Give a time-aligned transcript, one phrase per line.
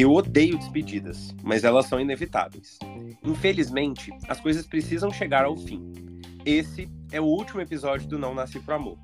[0.00, 2.78] Eu odeio despedidas, mas elas são inevitáveis.
[3.22, 5.92] Infelizmente, as coisas precisam chegar ao fim.
[6.42, 8.98] Esse é o último episódio do Não Nasci Pro Amor.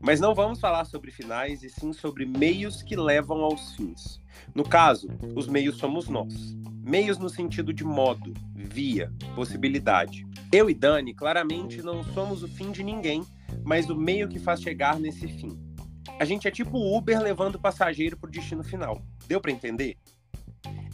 [0.00, 4.18] Mas não vamos falar sobre finais, e sim sobre meios que levam aos fins.
[4.54, 6.56] No caso, os meios somos nós.
[6.82, 10.26] Meios no sentido de modo, via, possibilidade.
[10.50, 13.22] Eu e Dani claramente não somos o fim de ninguém,
[13.62, 15.69] mas o meio que faz chegar nesse fim.
[16.20, 19.00] A gente é tipo Uber levando o passageiro para o destino final.
[19.26, 19.96] Deu para entender?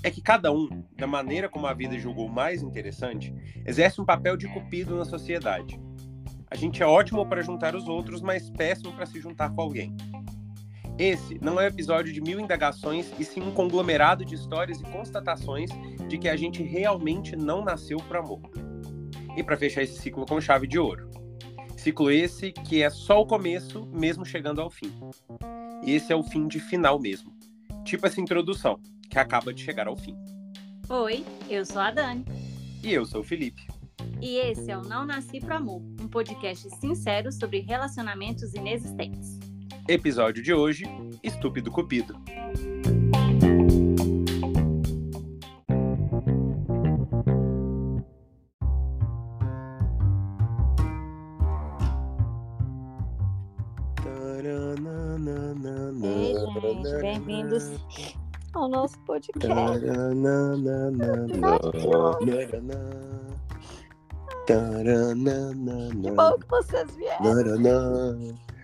[0.01, 3.35] É que cada um, da maneira como a vida julgou mais interessante,
[3.67, 5.81] exerce um papel de cupido na sociedade.
[6.49, 9.97] A gente é ótimo para juntar os outros, mas péssimo para se juntar com alguém.
[10.97, 14.85] Esse não é um episódio de mil indagações, e sim um conglomerado de histórias e
[14.85, 15.71] constatações
[16.07, 18.43] de que a gente realmente não nasceu para amor.
[19.37, 21.11] E para fechar esse ciclo com chave de ouro.
[21.87, 24.93] Ciclo esse que é só o começo, mesmo chegando ao fim.
[25.85, 27.33] E esse é o fim de final mesmo.
[27.85, 30.17] Tipo essa introdução, que acaba de chegar ao fim.
[30.89, 32.25] Oi, eu sou a Dani.
[32.83, 33.69] E eu sou o Felipe.
[34.21, 39.39] E esse é o Não Nasci Pro Amor, um podcast sincero sobre relacionamentos inexistentes.
[39.89, 40.87] Episódio de hoje:
[41.23, 42.21] Estúpido Cupido.
[56.87, 57.71] Gente, bem-vindos
[58.55, 59.49] ao nosso podcast.
[66.03, 67.25] Que bom que vocês vieram.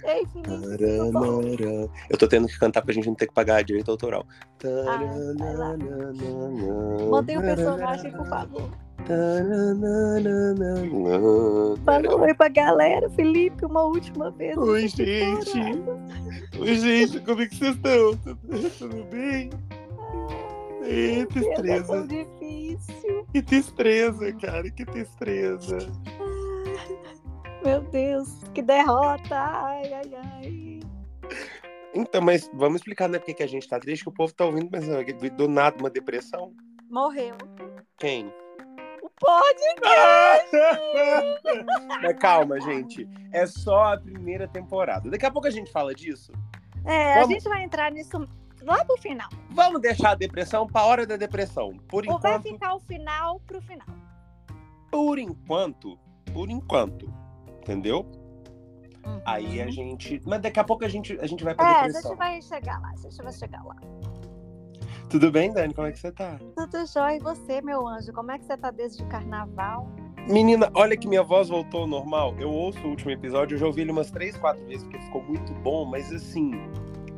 [0.04, 1.90] Ei, Vinícius?
[2.10, 4.26] Eu tô tendo que cantar pra gente não ter que pagar direito autoral.
[4.64, 4.98] Ah.
[7.10, 8.70] Mantém o personagem, por favor.
[11.84, 14.56] Fala oi pra galera, Felipe, uma última vez.
[14.56, 15.82] Oi, gente.
[16.66, 18.16] Gente, como é que vocês estão?
[18.16, 19.50] Tudo, bem?
[20.82, 22.06] É estresa.
[22.06, 23.26] difícil.
[23.32, 25.78] Que destreza, cara, que destreza.
[27.64, 29.36] Meu Deus, que derrota.
[29.36, 30.80] Ai, ai, ai.
[31.94, 34.44] Então, mas vamos explicar, né, porque que a gente tá triste, que o povo tá
[34.44, 36.52] ouvindo, mas que do nada uma depressão.
[36.90, 37.36] Morreu.
[37.98, 38.32] Quem?
[39.22, 39.62] Pode.
[42.02, 43.08] mas calma, gente.
[43.32, 45.10] É só a primeira temporada.
[45.10, 46.32] Daqui a pouco a gente fala disso.
[46.84, 48.26] É, a Vamos- gente vai entrar nisso
[48.62, 49.28] lá pro final.
[49.50, 51.72] Vamos deixar a depressão pra hora da depressão.
[51.88, 53.86] Por Ou vai enquanto, ficar o final pro final.
[54.90, 55.98] por enquanto,
[56.32, 57.12] por enquanto.
[57.60, 58.00] Entendeu?
[59.06, 59.20] Uhum.
[59.24, 60.20] Aí a gente.
[60.26, 62.10] Mas daqui a pouco a gente, a gente vai pra É, a depressão.
[62.10, 63.76] gente vai chegar lá, a gente vai chegar lá.
[65.12, 65.74] Tudo bem, Dani?
[65.74, 66.38] Como é que você tá?
[66.56, 67.16] Tudo jóia.
[67.16, 68.10] E você, meu anjo?
[68.14, 69.86] Como é que você tá desde o carnaval?
[70.26, 72.34] Menina, olha que minha voz voltou ao normal.
[72.38, 75.22] Eu ouço o último episódio, eu já ouvi ele umas três, quatro vezes, porque ficou
[75.22, 76.52] muito bom, mas assim,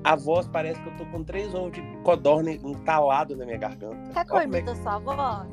[0.03, 4.13] a voz parece que eu tô com três ovos de codorna entalado na minha garganta.
[4.13, 5.49] Quer que eu Olha como, é, a sua voz?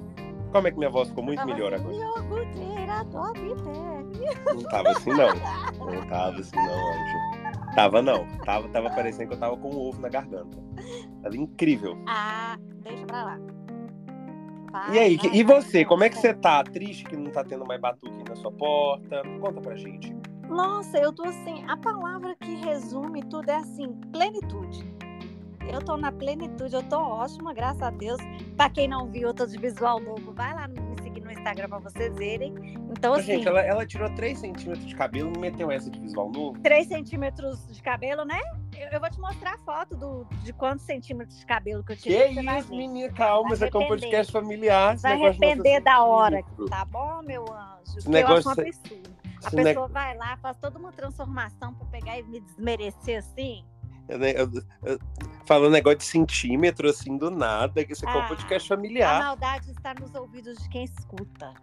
[0.51, 2.25] como é que minha voz ficou muito melhor assim, agora?
[4.55, 5.29] Não tava assim, não.
[5.85, 7.30] Não tava assim, não, anjo.
[7.75, 8.25] Tava não.
[8.45, 10.57] Tava, tava parecendo que eu tava com um ovo na garganta.
[11.21, 11.97] Tava incrível.
[12.07, 13.39] Ah, deixa pra lá.
[14.93, 16.63] E aí, Vai, e você, vai, como é que você tá?
[16.63, 19.21] Triste que não tá tendo mais batuque na sua porta?
[19.39, 20.15] Conta pra gente.
[20.47, 24.85] Nossa, eu tô assim, a palavra que resume tudo é assim, plenitude.
[25.71, 28.19] Eu tô na plenitude, eu tô ótima, graças a Deus.
[28.57, 30.79] Pra quem não viu, eu tô de visual novo, vai lá me
[31.41, 32.53] Instagram pra vocês verem.
[32.91, 36.29] Então, assim, Gente, ela, ela tirou 3 centímetros de cabelo e meteu essa de visual
[36.31, 36.59] novo.
[36.61, 38.39] 3 centímetros de cabelo, né?
[38.77, 41.95] Eu, eu vou te mostrar a foto do, de quantos centímetros de cabelo que eu
[41.97, 42.35] Que tirei.
[42.43, 42.77] vai isso, ver.
[42.77, 44.97] menina, calma, isso aqui é um podcast familiar.
[44.97, 47.97] Vai negócio de arrepender da hora, tá bom, meu anjo?
[47.97, 49.11] Esse Porque eu acho negócio- um absurdo.
[49.43, 53.63] A pessoa vai lá, faz toda uma transformação pra pegar e me desmerecer assim.
[54.11, 54.99] Eu- eu- eu-
[55.45, 58.75] Falando negócio de centímetro, assim, do nada, que isso aqui é um Ah, podcast A
[58.75, 59.19] familiar.
[59.23, 61.53] maldade está nos ouvidos de quem escuta.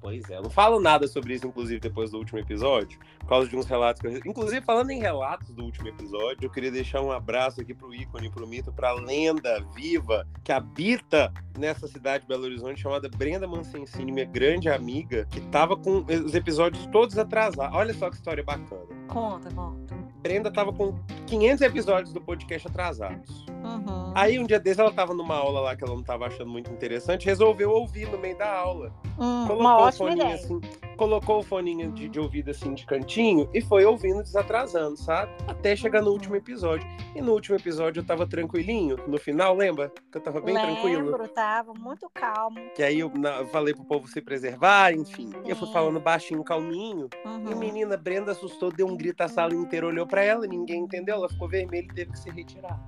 [0.00, 3.48] Pois é, eu não falo nada sobre isso, inclusive, depois do último episódio, por causa
[3.48, 4.16] de uns relatos que eu...
[4.26, 8.30] Inclusive, falando em relatos do último episódio, eu queria deixar um abraço aqui pro ícone,
[8.30, 14.12] pro mito, pra lenda viva que habita nessa cidade de Belo Horizonte, chamada Brenda Mancensini,
[14.12, 17.76] minha grande amiga, que tava com os episódios todos atrasados.
[17.76, 18.86] Olha só que história bacana.
[19.08, 19.87] Conta, conta.
[20.28, 20.94] Brenda tava com
[21.26, 23.46] 500 episódios do podcast atrasados.
[23.48, 24.12] Uhum.
[24.14, 26.70] Aí, um dia desses, ela tava numa aula lá que ela não tava achando muito
[26.70, 30.34] interessante, resolveu ouvir no meio da aula Hum, colocou uma o ótima foninho ideia.
[30.34, 30.60] assim.
[30.98, 35.30] Colocou o foninho de, de ouvido assim de cantinho e foi ouvindo desatrasando, sabe?
[35.46, 36.86] Até chegar no último episódio.
[37.14, 38.96] E no último episódio eu tava tranquilinho.
[39.06, 39.90] No final, lembra?
[40.10, 41.28] Que eu tava bem Lembro, tranquilo.
[41.28, 42.58] tava muito calmo.
[42.74, 45.30] Que aí eu, na- falei pro povo se preservar, enfim.
[45.46, 45.72] E eu fui Sim.
[45.72, 47.08] falando baixinho, calminho.
[47.24, 47.58] E Uhum.
[47.58, 51.28] menina, Brenda assustou, deu um grito, a sala inteira olhou pra ela, ninguém entendeu, ela
[51.28, 52.78] ficou vermelha e teve que se retirar.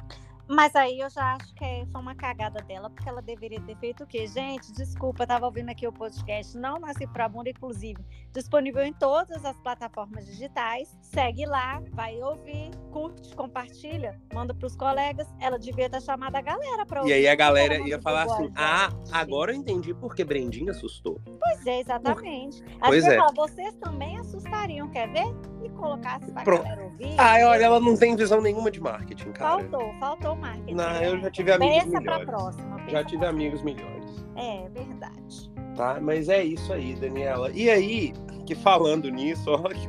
[0.50, 3.76] Mas aí eu já acho que é- foi uma cagada dela, porque ela deveria ter
[3.76, 4.26] feito o quê?
[4.26, 8.92] Gente, desculpa, eu tava ouvindo aqui o podcast Não Nasci Pra Bunda, inclusive, disponível em
[8.92, 10.98] todas as plataformas digitais.
[11.02, 15.28] Segue lá, vai ouvir, curte, compartilha, manda pros colegas.
[15.40, 17.12] Ela devia ter chamado a galera pra ouvir.
[17.12, 21.20] E aí a galera ia falar assim: a Ah, agora eu entendi porque Brendinha assustou.
[21.38, 22.62] Pois é, exatamente.
[22.80, 23.16] Aí Pois é.
[23.16, 25.26] fala, vocês também assustariam, quer ver?
[25.62, 26.62] E colocasse pra Pronto.
[26.64, 27.14] galera ouvir.
[27.18, 29.58] Ah, olha, ela não tem visão nenhuma de marketing, cara.
[29.60, 30.74] Faltou, faltou marketing.
[30.74, 31.08] Não, né?
[31.08, 32.26] eu já tive amigos Pensa pra melhores.
[32.26, 32.80] próxima.
[32.88, 34.24] Já tive amigos melhores.
[34.36, 35.52] É, verdade.
[35.76, 35.98] Tá?
[36.00, 37.50] Mas é isso aí, Daniela.
[37.52, 38.12] E aí,
[38.46, 39.88] que falando nisso, ó, que-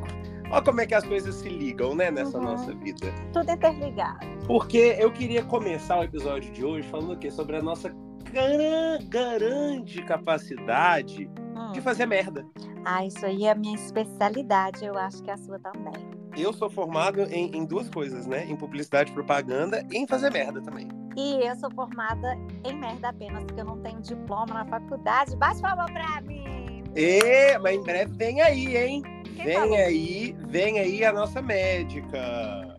[0.52, 2.44] ó como é que as coisas se ligam, né, nessa Uhum.
[2.46, 3.08] nossa vida.
[3.34, 4.26] Tudo interligado.
[4.46, 7.32] Porque eu queria começar o episódio de hoje falando o quê?
[7.32, 7.90] Sobre a nossa
[8.32, 11.72] gran- grande capacidade Hum.
[11.72, 12.46] de fazer merda.
[12.86, 15.94] Ah, isso aí é a minha especialidade, eu acho que é a sua também.
[16.36, 18.46] Eu sou formado em, em duas coisas, né?
[18.46, 20.88] Em publicidade e propaganda e em fazer merda também.
[21.18, 25.36] E eu sou formada em merda apenas, porque eu não tenho diploma na faculdade.
[25.36, 26.84] Bate palma pra mim!
[26.96, 29.04] E, mas em breve vem aí, hein?
[29.36, 29.76] Quem Vem falou?
[29.76, 32.78] aí, vem aí a nossa médica.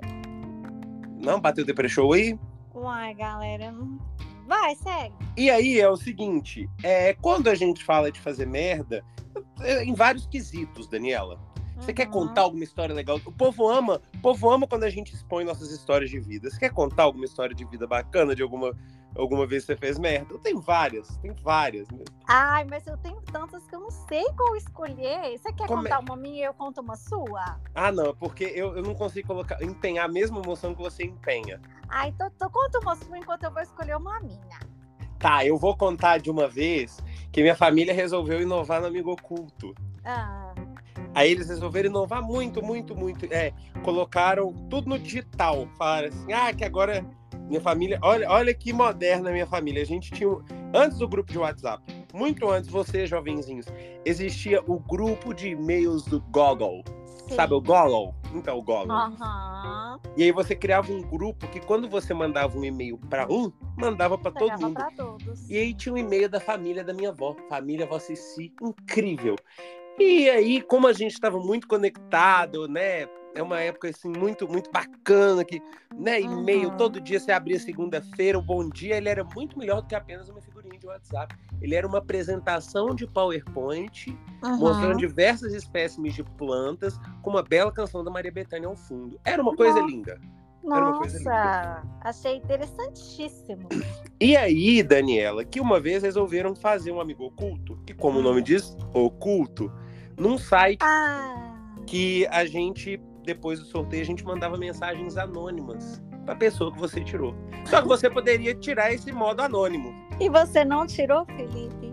[1.18, 2.38] Não bateu depressão aí?
[2.74, 3.74] Uai, galera,
[4.46, 5.14] vai, segue.
[5.36, 9.04] E aí é o seguinte, é, quando a gente fala de fazer merda,
[9.82, 11.38] em vários quesitos, Daniela.
[11.82, 12.12] Você quer Uhum.
[12.12, 13.20] contar alguma história legal?
[13.26, 16.48] O povo ama, o povo ama quando a gente expõe nossas histórias de vida.
[16.48, 18.72] Você quer contar alguma história de vida bacana de alguma
[19.14, 20.32] alguma vez que você fez merda?
[20.32, 21.86] Eu tenho várias, tem várias.
[22.26, 25.36] Ai, mas eu tenho tantas que eu não sei qual escolher.
[25.36, 27.60] Você quer Como é- contar uma minha e eu conto uma sua?
[27.74, 31.60] Ah, não, porque eu, eu não consigo colocar, empenhar a mesma emoção que você empenha.
[31.88, 34.58] Ah, então, então conta uma sua enquanto eu vou escolher uma minha.
[35.18, 36.98] Tá, eu vou contar de uma vez
[37.30, 39.74] que minha família resolveu inovar no Amigo Oculto.
[40.04, 40.51] Ah,
[41.14, 43.26] Aí eles resolveram inovar muito, muito, muito.
[43.32, 45.68] É, colocaram tudo no digital.
[45.76, 47.04] Falaram assim, ah, que agora
[47.48, 47.98] minha família.
[48.02, 49.82] Olha, olha que moderna a minha família.
[49.82, 50.28] A gente tinha.
[50.74, 51.82] Antes do grupo de WhatsApp,
[52.14, 53.66] muito antes, vocês, jovenzinhos,
[54.06, 56.82] existia o grupo de e-mails do Google.
[57.28, 57.34] sim.
[57.34, 58.14] Sabe o Google?
[58.34, 58.90] Então, o Google.
[58.90, 60.00] Aham.
[60.16, 64.16] E aí você criava um grupo que quando você mandava um e-mail para um, mandava
[64.16, 64.74] para todo mundo.
[64.74, 65.50] pra todos.
[65.50, 69.36] E aí tinha um e-mail da família da minha avó, família Cici, incrível.
[69.98, 73.06] E aí, como a gente estava muito conectado, né?
[73.34, 75.58] É uma época assim muito muito bacana que,
[75.96, 76.76] né, e-mail Uhum.
[76.76, 80.28] todo dia você abria segunda-feira, o bom dia, ele era muito melhor do que apenas
[80.28, 81.34] uma figurinha de WhatsApp.
[81.62, 84.10] Ele era uma apresentação de PowerPoint,
[84.42, 84.58] Uhum.
[84.58, 89.18] mostrando diversas espécimes de plantas, com uma bela canção da Maria Bethânia ao fundo.
[89.24, 89.86] Era uma coisa Nossa.
[89.90, 90.20] linda.
[90.64, 93.68] Nossa, achei interessantíssimo.
[94.20, 98.42] E aí, Daniela, que uma vez resolveram fazer um amigo oculto, que como o nome
[98.42, 99.70] diz, oculto,
[100.16, 101.56] num site Ah,
[101.86, 107.00] que a gente, depois do sorteio, a gente mandava mensagens anônimas pra pessoa que você
[107.02, 107.34] tirou.
[107.64, 109.92] Só que você poderia tirar esse modo anônimo.
[110.20, 111.92] e você não tirou, Felipe?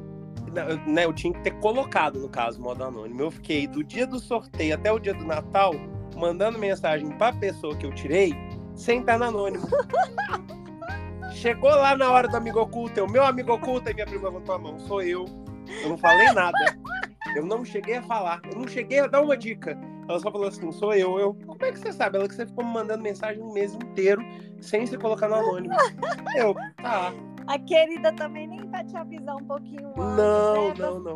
[0.54, 3.22] Não, eu- Né, eu tinha que ter colocado, no caso, modo anônimo.
[3.22, 5.74] Eu fiquei do dia do sorteio até o dia do Natal
[6.16, 8.34] mandando mensagem pra pessoa que eu tirei
[8.80, 9.68] sem estar no anônimo.
[11.34, 14.56] Chegou lá na hora do amigo oculto, eu, meu amigo oculto, e minha prima levantou
[14.56, 15.26] a mão, sou eu.
[15.84, 16.58] Eu não falei nada.
[17.36, 19.78] Eu não cheguei a falar, eu não cheguei a dar uma dica.
[20.08, 21.20] Ela só falou assim, sou eu.
[21.20, 22.18] Eu, como é que você sabe?
[22.18, 24.24] Ela que você ficou me mandando mensagem um mês inteiro
[24.60, 25.76] sem se colocar no anônimo.
[26.36, 27.14] Eu, tá.
[27.46, 30.74] A querida também nem pra te avisar um pouquinho antes, Não, né?
[30.78, 31.14] Não, não.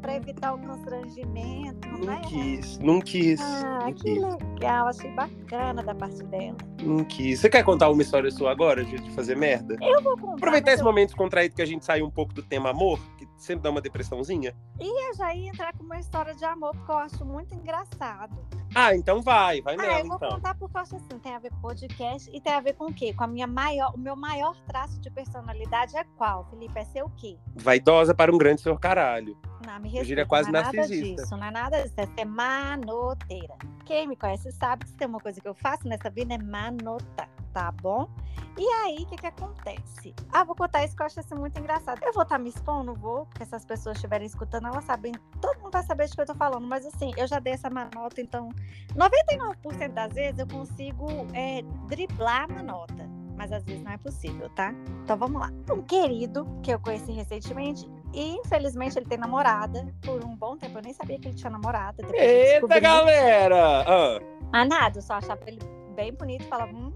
[0.00, 2.20] Pra evitar o constrangimento, Não né?
[2.26, 3.40] quis, não quis.
[3.40, 4.22] Ah, não que quis.
[4.22, 6.56] legal, achei bacana da parte dela.
[6.82, 7.40] Não quis.
[7.40, 9.76] Você quer contar uma história sua agora, de fazer merda?
[9.80, 10.34] Eu vou contar.
[10.36, 13.62] Aproveitar esse momento descontraído que a gente saiu um pouco do tema amor, que sempre
[13.64, 14.54] dá uma depressãozinha.
[14.80, 18.34] Eu já ia entrar com uma história de amor, porque eu acho muito engraçado.
[18.80, 20.30] Ah, então vai, vai Ah, nela, eu vou então.
[20.30, 22.84] contar porque eu acho assim, tem a ver com podcast e tem a ver com
[22.86, 23.12] o quê?
[23.12, 26.78] Com a minha maior, o meu maior traço de personalidade é qual, Felipe?
[26.78, 27.36] É ser o quê?
[27.56, 29.36] Vaidosa para um grande senhor caralho.
[29.66, 31.22] Não, me respeita, quase não é nada narcisista.
[31.22, 33.54] disso, não é nada disso, é ser manoteira.
[33.84, 36.38] Quem me conhece sabe que se tem uma coisa que eu faço nessa vida é
[36.38, 38.08] manotar, tá bom?
[38.56, 40.14] E aí, o que que acontece?
[40.32, 42.00] Ah, vou contar isso que eu acho assim, muito engraçado.
[42.02, 45.58] Eu vou estar me expondo, vou, porque se as pessoas estiverem escutando, elas sabem, todo
[45.60, 48.20] mundo vai saber de que eu tô falando, mas assim, eu já dei essa manota,
[48.20, 48.48] então
[48.96, 53.08] 99% das vezes eu consigo é, driblar a manota.
[53.36, 54.74] Mas às vezes não é possível, tá?
[55.04, 55.52] Então vamos lá.
[55.70, 60.76] Um querido que eu conheci recentemente, E infelizmente ele tem namorada por um bom tempo.
[60.78, 62.02] Eu nem sabia que ele tinha namorada.
[62.16, 62.80] Eita, descobri.
[62.80, 63.84] galera!
[63.86, 64.18] Ah,
[64.52, 65.60] Ah, nada, eu só achava ele
[65.94, 66.92] bem bonito e falava, hum,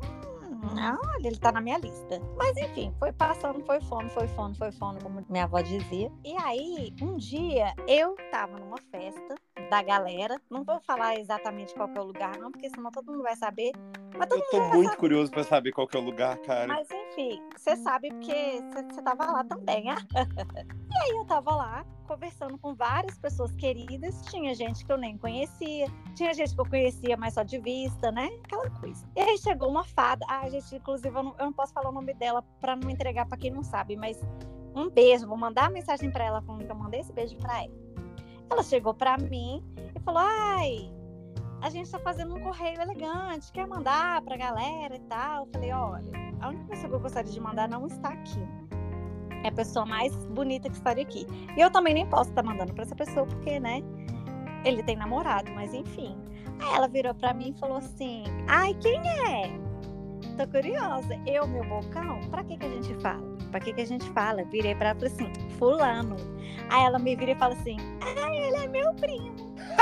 [0.63, 2.21] olha, ele tá na minha lista.
[2.37, 6.11] Mas enfim, foi passando, foi fono, foi fono, foi fono, como minha avó dizia.
[6.25, 9.35] E aí, um dia, eu tava numa festa
[9.73, 10.39] da galera.
[10.51, 13.35] Não vou falar exatamente qual que é o lugar, não, porque senão todo mundo vai
[13.35, 13.73] saber.
[14.15, 14.97] Mas todo eu tô muito saber.
[14.99, 16.67] curioso pra saber qual que é o lugar, cara.
[16.67, 18.61] Mas enfim, você sabe porque
[18.91, 19.95] você tava lá também, né?
[20.93, 24.21] e aí eu tava lá conversando com várias pessoas queridas.
[24.27, 28.13] Tinha gente que eu nem conhecia, tinha gente que eu conhecia, mas só de vista,
[28.13, 28.29] né?
[28.45, 29.09] Aquela coisa.
[29.17, 30.27] E aí chegou uma fada.
[30.29, 33.25] Ah, gente, inclusive, eu não, eu não posso falar o nome dela pra não entregar
[33.25, 34.21] pra quem não sabe, mas
[34.77, 35.27] um beijo.
[35.27, 37.82] Vou mandar uma mensagem pra ela falando que eu mandei esse beijo pra ela.
[38.53, 39.65] Ela chegou pra mim
[39.97, 40.93] e falou: Ai,
[41.63, 45.47] a gente tá fazendo um correio elegante, quer mandar pra galera e tal.
[45.47, 48.47] Eu falei: Olha, a única pessoa que eu gostaria de mandar não está aqui.
[49.43, 51.27] É a pessoa mais bonita que estaria aqui.
[51.57, 53.83] E eu também nem posso estar mandando pra essa pessoa, porque, né?
[54.67, 56.15] Ele tem namorado, mas enfim.
[56.61, 59.49] Aí ela virou pra mim e falou assim: Ai, quem é?
[60.37, 61.19] Tô curiosa.
[61.27, 63.32] Eu, meu bocão, pra que, que a gente fala?
[63.53, 64.43] Pra que, que a gente fala?
[64.45, 66.17] Virei pra ela e falei assim: Fulano.
[66.71, 67.77] Aí ela me vira e fala assim:
[68.21, 69.53] Ai, ele é meu primo.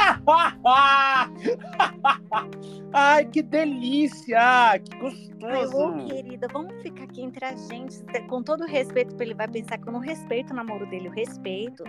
[2.93, 4.79] Ai, que delícia!
[4.85, 6.07] Que Ai, ô, gostoso!
[6.07, 9.49] querida, vamos ficar aqui entre a gente, te- com todo o respeito, porque ele vai
[9.49, 11.09] pensar que eu não respeito o namoro dele.
[11.09, 11.85] Eu respeito.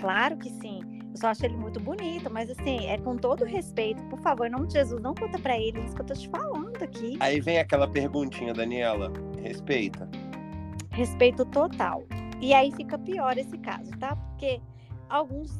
[0.00, 0.80] Claro que sim.
[1.12, 4.02] Eu só acho ele muito bonito, mas assim, é com todo o respeito.
[4.04, 6.28] Por favor, em nome de Jesus, não conta pra ele isso que eu tô te
[6.28, 7.16] falando aqui.
[7.20, 9.12] Aí vem aquela perguntinha, Daniela.
[9.40, 10.08] Respeita.
[10.94, 12.04] Respeito total.
[12.40, 14.14] E aí fica pior esse caso, tá?
[14.14, 14.60] Porque
[15.08, 15.50] alguns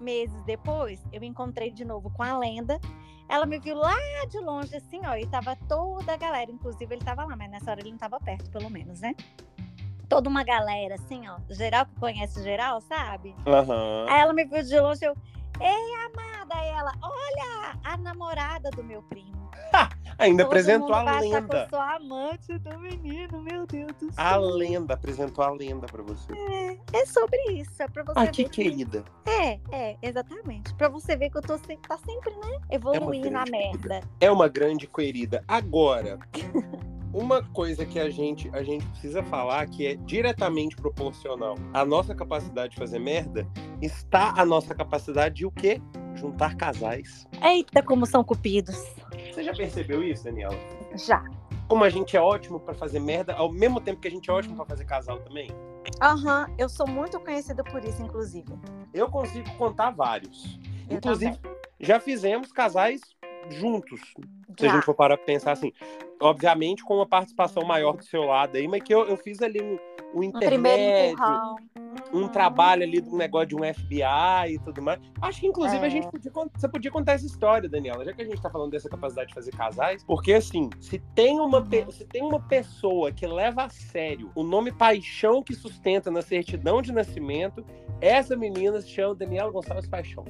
[0.00, 2.80] meses depois, eu encontrei de novo com a lenda.
[3.28, 3.94] Ela me viu lá
[4.28, 6.50] de longe, assim, ó, e tava toda a galera.
[6.50, 9.14] Inclusive, ele tava lá, mas nessa hora ele não tava perto, pelo menos, né?
[10.08, 11.38] Toda uma galera, assim, ó.
[11.48, 13.34] Geral que conhece geral, sabe?
[13.46, 14.06] Aham.
[14.08, 15.16] Aí ela me viu de longe, eu.
[15.60, 16.54] Ei, amada!
[16.64, 19.30] Ela, olha, a namorada do meu primo.
[20.18, 21.62] Ainda Todo apresentou a que lenda.
[21.62, 24.22] eu sou amante do menino, meu Deus do céu.
[24.22, 26.32] A lenda, apresentou a lenda pra você.
[26.92, 29.02] É sobre isso, é pra você Ah, ver que querida.
[29.26, 30.74] É, é, exatamente.
[30.74, 32.60] Pra você ver que eu tô sempre, tá sempre, né?
[32.70, 34.00] Evoluindo na grande merda.
[34.20, 35.42] É uma grande querida.
[35.48, 36.18] Agora,
[37.12, 42.14] uma coisa que a gente, a gente precisa falar que é diretamente proporcional à nossa
[42.14, 43.46] capacidade de fazer merda,
[43.82, 45.80] está a nossa capacidade de o quê?
[46.14, 47.26] Juntar casais.
[47.42, 48.76] Eita, como são cupidos.
[49.32, 50.56] Você já percebeu isso, Daniela?
[50.94, 51.24] Já.
[51.68, 54.32] Como a gente é ótimo pra fazer merda, ao mesmo tempo que a gente é
[54.32, 55.48] ótimo pra fazer casal também?
[56.00, 58.52] Aham, eu sou muito conhecida por isso, inclusive.
[58.92, 60.58] Eu consigo contar vários.
[60.88, 61.38] Eu Inclusive,
[61.78, 63.00] já fizemos casais
[63.48, 64.00] juntos.
[64.58, 65.72] Se a gente for parar pra pensar assim,
[66.20, 69.60] obviamente com uma participação maior do seu lado aí, mas que eu, eu fiz ali
[69.62, 69.78] um,
[70.14, 71.18] um Um intermédio,
[72.12, 72.28] um Uhum.
[72.28, 75.00] trabalho ali de um negócio de um FBI e tudo mais.
[75.22, 75.86] Acho que, inclusive, É.
[75.86, 78.70] a gente podia, você podia contar essa história, Daniela, já que a gente tá falando
[78.70, 81.90] dessa capacidade de fazer casais, porque assim, se tem uma, Uhum.
[81.90, 86.80] se tem uma pessoa que leva a sério o nome paixão que sustenta na certidão
[86.82, 87.64] de nascimento,
[88.00, 90.24] essa menina se chama Daniela Gonçalves Paixão.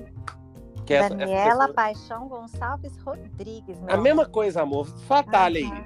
[0.91, 3.79] Que é Daniela pessoa- Paixão Gonçalves Rodrigues.
[3.87, 4.87] A mesma coisa, amor.
[5.07, 5.67] Fatalha aí.
[5.67, 5.85] Aham.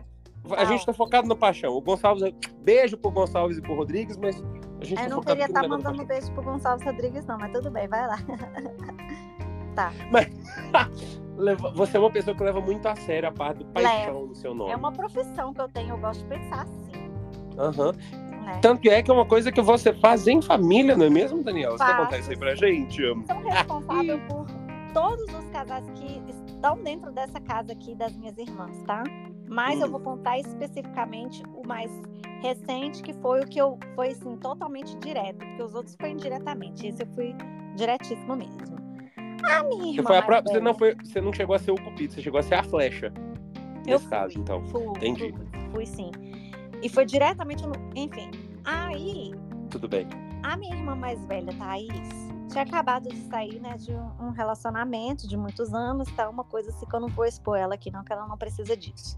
[0.56, 1.74] A gente tá focado no paixão.
[1.74, 2.22] O Gonçalves,
[2.62, 4.36] beijo pro Gonçalves e pro Rodrigues, mas
[4.80, 7.52] a gente Eu tá não queria estar do mandando beijo pro Gonçalves Rodrigues, não, mas
[7.52, 8.18] tudo bem, vai lá.
[9.74, 9.92] tá.
[11.36, 14.34] Leva- Você é uma pessoa que leva muito a sério a parte do paixão no
[14.34, 14.70] seu nome.
[14.70, 17.10] É uma profissão que eu tenho, eu gosto de pensar assim,
[17.58, 17.92] Aham.
[18.44, 18.58] né?
[18.62, 21.42] Tanto que é que é uma coisa que você faz em família, não é mesmo,
[21.42, 21.76] Daniela?
[21.76, 23.02] Você quer contar isso aí pra gente?
[23.02, 24.46] Sou responsável por
[24.94, 29.02] todos os casais que estão dentro dessa casa aqui das minhas irmãs, tá?
[29.46, 31.90] Mas eu vou contar especificamente o mais
[32.40, 36.86] recente, que foi o que eu foi assim, totalmente direto, porque os outros foi indiretamente.
[36.86, 37.34] Esse eu fui
[37.76, 38.74] diretíssimo mesmo.
[39.44, 40.02] A minha irmã.
[40.02, 42.22] Você, foi a própria, você, não foi, você não chegou a ser o cupido, você
[42.22, 43.12] chegou a ser a flecha.
[43.86, 44.64] Eu Nesse caso, fui, então.
[44.66, 45.32] Fui, Entendi.
[45.32, 46.10] Fui, fui sim.
[46.82, 47.74] E foi diretamente no.
[47.94, 48.30] Enfim.
[48.64, 49.32] Aí,
[49.70, 50.06] Tudo bem.
[50.42, 55.36] a minha irmã mais velha, Thaís, tinha acabado de sair, né, de um, relacionamento de
[55.36, 56.28] muitos anos, tá?
[56.28, 58.76] Uma coisa assim que eu não vou expor ela aqui, não, que ela não precisa
[58.76, 59.16] disso.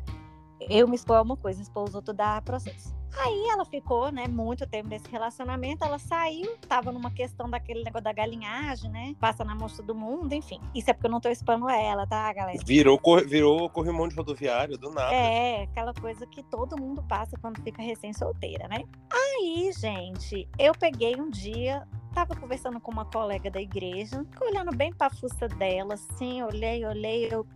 [0.60, 2.94] Eu me expor a uma coisa, expor os outros dá processo.
[3.18, 8.04] Aí ela ficou, né, muito tempo nesse relacionamento, ela saiu, tava numa questão daquele negócio
[8.04, 9.14] da galinhagem, né?
[9.18, 10.60] Passa na mostra do mundo, enfim.
[10.74, 12.58] Isso é porque eu não tô expondo ela, tá, galera?
[12.64, 15.14] Virou, cor- virou corrimão de rodoviário, do nada.
[15.14, 18.82] É, aquela coisa que todo mundo passa quando fica recém-solteira, né?
[19.10, 24.74] Aí, gente, eu peguei um dia, tava conversando com uma colega da igreja, fiquei olhando
[24.74, 27.46] bem pra fuça dela, assim, olhei, olhei, eu,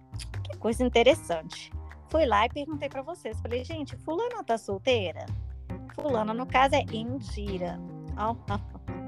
[0.45, 1.73] que coisa interessante.
[2.11, 5.25] Fui lá e perguntei pra vocês, falei, gente, fulana tá solteira?
[5.95, 7.81] Fulana, no caso, é Indira.
[8.19, 8.37] Ó,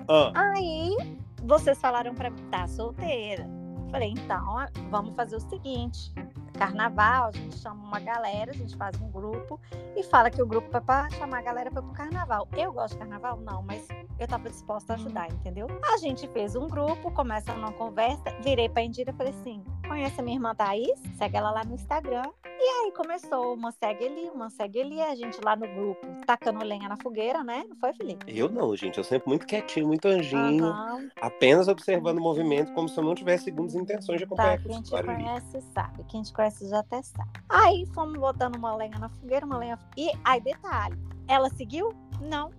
[0.08, 0.96] Ah, Aí
[1.42, 3.46] vocês falaram pra mim, tá solteira.
[3.90, 4.56] Falei, então,
[4.88, 6.14] vamos fazer o seguinte:
[6.54, 9.60] carnaval, a gente chama uma galera, a gente faz um grupo
[9.94, 12.48] e fala que o grupo é pra chamar a galera pra ir pro carnaval.
[12.56, 13.38] Eu gosto de carnaval?
[13.40, 13.86] Não, mas
[14.22, 15.66] eu tava disposta a ajudar, entendeu?
[15.92, 20.20] A gente fez um grupo, começa uma conversa, virei pra Indira e falei assim: conhece
[20.20, 21.00] a minha irmã Thaís?
[21.18, 22.24] Segue ela lá no Instagram.
[22.44, 26.64] E aí começou, uma segue ali, uma segue ali, a gente lá no grupo, tacando
[26.64, 27.64] lenha na fogueira, né?
[27.68, 28.24] Não foi, Felipe?
[28.28, 28.98] eu não, gente.
[28.98, 30.66] Eu sempre muito quietinho, muito anjinho.
[30.66, 31.08] Aham.
[31.20, 34.64] Apenas observando o movimento, como se eu não tivesse segundas intenções de Tá, acompanhar quem
[34.66, 35.24] aquele te história ali.
[35.24, 36.04] conhece sabe.
[36.04, 37.30] Quem te conhece já até sabe.
[37.48, 39.76] Aí fomos botando uma lenha na fogueira, uma lenha.
[39.96, 41.92] E aí, detalhe: ela seguiu?
[42.20, 42.50] Não.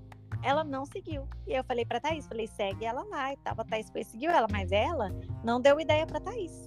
[0.43, 1.27] Ela não seguiu.
[1.47, 3.55] E eu falei pra Thaís, falei, segue ela lá e tal.
[3.57, 5.09] A Thaís foi seguiu ela, mas ela
[5.43, 6.65] não deu ideia pra Thaís.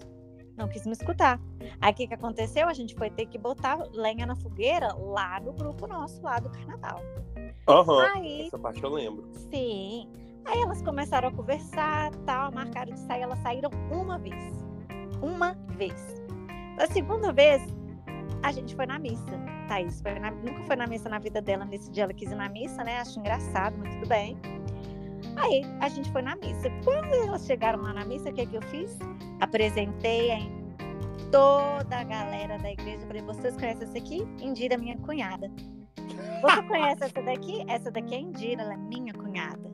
[0.56, 1.38] Não quis me escutar.
[1.80, 2.66] Aí o que, que aconteceu?
[2.66, 6.48] A gente foi ter que botar lenha na fogueira lá no grupo nosso, lá do
[6.48, 7.00] carnaval.
[7.68, 8.06] Aham.
[8.14, 9.28] Aí Essa parte eu lembro.
[9.50, 10.10] Sim.
[10.46, 14.54] Aí elas começaram a conversar, tal, marcaram de sair, elas saíram uma vez.
[15.20, 16.22] Uma vez.
[16.78, 17.62] A segunda vez,
[18.42, 19.55] a gente foi na missa.
[19.66, 22.34] Thaís foi na- nunca foi na missa na vida dela, nesse dia ela quis ir
[22.34, 23.00] na missa, né?
[23.00, 24.36] Acho engraçado, mas tudo bem.
[25.36, 26.70] Aí a gente foi na missa.
[26.84, 28.98] Quando elas chegaram lá na missa, o que, é que eu fiz?
[29.40, 30.38] Apresentei a
[31.30, 33.06] toda a galera da igreja.
[33.06, 34.26] Falei, vocês conhecem essa aqui?
[34.40, 35.50] Indira, minha cunhada.
[36.40, 37.64] Você conhece essa daqui?
[37.68, 39.70] Essa daqui é Indira, ela é minha cunhada.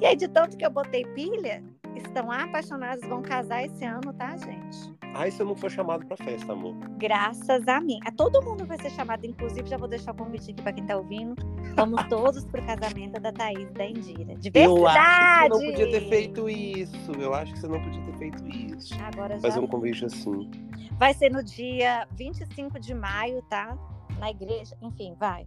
[0.00, 1.62] E aí, de tanto que eu botei pilha,
[1.98, 4.92] estão apaixonados, vão casar esse ano, tá, gente?
[5.14, 6.74] Ai, se eu não for chamado pra festa, amor.
[6.98, 7.98] Graças a mim.
[8.04, 10.84] A todo mundo vai ser chamado, inclusive, já vou deixar o convite aqui pra quem
[10.84, 11.34] tá ouvindo.
[11.74, 14.34] Vamos todos pro casamento da Thaís da Indira.
[14.36, 17.12] De Eu acho que você não podia ter feito isso.
[17.18, 18.94] Eu acho que você não podia ter feito isso.
[19.02, 20.50] Agora já Fazer um convite assim.
[20.98, 23.76] vai ser no dia 25 de maio, tá?
[24.18, 24.76] Na igreja.
[24.82, 25.46] Enfim, vai.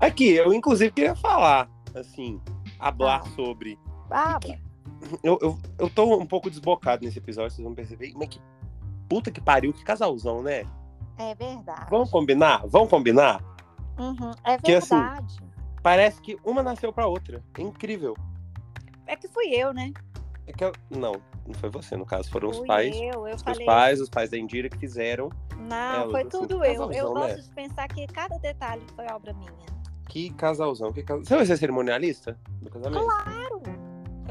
[0.00, 2.40] Aqui, eu inclusive queria falar, assim,
[2.78, 3.34] hablar Fala.
[3.34, 3.78] sobre.
[4.10, 4.38] Ah,
[5.22, 8.12] Eu, eu, eu tô um pouco desbocado nesse episódio, vocês vão perceber.
[8.16, 8.40] Mas que
[9.08, 10.64] puta que pariu, que casalzão, né?
[11.18, 11.86] é verdade.
[11.90, 12.64] Vamos combinar?
[12.68, 13.42] Vamos combinar?
[13.98, 15.36] Uhum, é Que assim, verdade.
[15.82, 17.42] Parece que uma nasceu pra outra.
[17.56, 18.16] É incrível.
[19.06, 19.92] É que fui eu, né?
[20.46, 21.12] É que eu- Não,
[21.46, 22.30] não foi você, no caso.
[22.30, 22.94] Foram os Fui pais.
[22.96, 23.26] eu.
[23.26, 23.66] Eu Os falei.
[23.66, 25.30] pais, os pais da Indira que fizeram.
[25.56, 26.64] Não, elas, foi assim, tudo que eu.
[26.64, 27.42] Eu casalzão, gosto né?
[27.42, 29.50] de pensar que cada detalhe foi obra minha.
[30.08, 31.24] Que casalzão, que casal...
[31.24, 33.04] Você vai ser cerimonialista do casamento?
[33.04, 33.37] Claro!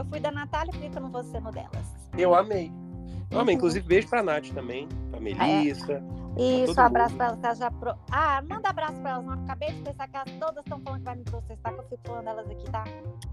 [0.09, 1.95] Fui da Natália, por que eu não vou ser no delas?
[2.17, 2.71] Eu amei.
[3.29, 3.53] Eu amei.
[3.55, 3.57] Uhum.
[3.59, 6.01] Inclusive, beijo pra Nath também, pra Melissa.
[6.37, 7.17] Isso, todo abraço mundo.
[7.17, 7.71] pra elas que elas já.
[7.71, 7.95] Pro...
[8.11, 9.25] Ah, manda abraço pra elas.
[9.25, 11.83] Não acabei de pensar que elas todas estão falando que vai me processar, que eu
[11.89, 12.83] fico falando delas aqui, tá?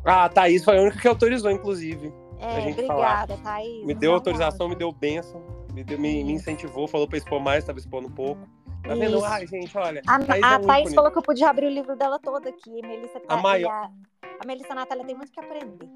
[0.05, 2.13] Ah, a Thaís foi a única que autorizou, inclusive.
[2.41, 3.85] É, gente obrigada, Thaís.
[3.87, 5.41] Me deu um autorização, me deu bênção,
[5.73, 6.43] me, deu- me, me Isso.
[6.43, 8.41] incentivou, falou pra expor mais, tava expondo pouco.
[8.83, 9.17] Tá vendo?
[9.17, 9.25] Isso.
[9.25, 10.03] Ai, gente, olha.
[10.07, 12.49] A, Thaís a é um Thaís falou que eu podia abrir o livro dela todo
[12.49, 12.83] aqui.
[12.83, 15.89] A Melissa tá, A maior- e A, a Melissa Natália tem muito que aprender.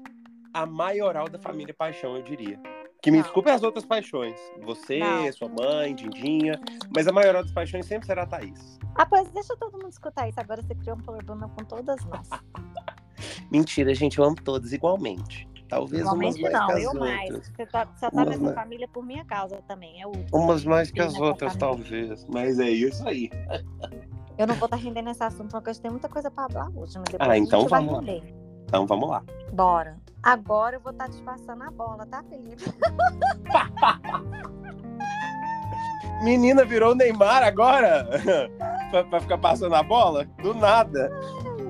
[0.53, 2.59] A maioral da família Paixão, eu diria.
[3.01, 3.23] Que me Não.
[3.23, 4.35] desculpe as outras paixões.
[4.63, 5.31] Você, Não.
[5.31, 6.59] sua mãe, Dindinha.
[6.93, 8.77] Mas a maioral das paixões sempre será a Thaís.
[8.95, 10.39] Ah, pois deixa todo mundo escutar isso.
[10.39, 12.27] Agora você criou um problema com todas nós.
[13.51, 15.47] Mentira, gente, eu amo todas igualmente.
[15.69, 17.09] Talvez Igualmente umas mais não, que as eu outras.
[17.15, 17.47] mais.
[17.49, 18.55] Você tá, só tá Umas nessa mais.
[18.55, 20.01] família por minha causa também.
[20.01, 21.59] É o Umas mais que as outras, família.
[21.85, 22.25] talvez.
[22.27, 23.29] Mas é isso aí.
[24.37, 26.95] Eu não vou estar rendendo esse assunto, porque hoje tem muita coisa pra falar hoje.
[26.97, 28.13] Mas depois Ah, então vamos lá.
[28.65, 29.23] Então vamos lá.
[29.53, 29.95] Bora.
[30.23, 32.63] Agora eu vou estar te passando a bola, tá, Felipe?
[36.23, 38.05] Menina virou Neymar agora?
[38.91, 40.25] pra, pra ficar passando a bola?
[40.41, 41.09] Do nada.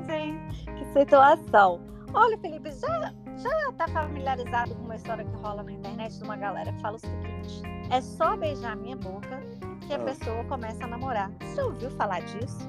[0.07, 1.81] Gente, que situação.
[2.13, 6.35] Olha, Felipe, já, já tá familiarizado com uma história que rola na internet de uma
[6.35, 9.39] galera que fala o seguinte: é só beijar minha boca
[9.85, 9.99] que a Ah.
[9.99, 11.31] pessoa começa a namorar.
[11.41, 12.67] Você ouviu falar disso?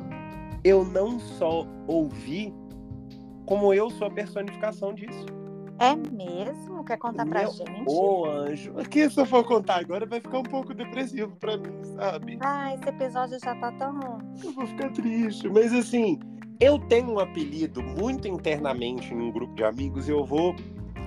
[0.62, 2.54] Eu não só ouvi,
[3.46, 5.24] como eu sou a personificação disso.
[5.80, 6.84] É mesmo?
[6.84, 7.84] Quer contar pra Meu- gente?
[7.86, 8.78] Ô, anjo.
[8.78, 12.38] Aqui, se eu for contar agora, vai ficar um pouco depressivo pra mim, sabe?
[12.42, 13.98] Ah, esse episódio já tá tão.
[14.44, 15.48] Eu vou ficar triste.
[15.48, 16.20] Mas assim,
[16.60, 20.54] eu tenho um apelido muito internamente em um grupo de amigos e eu vou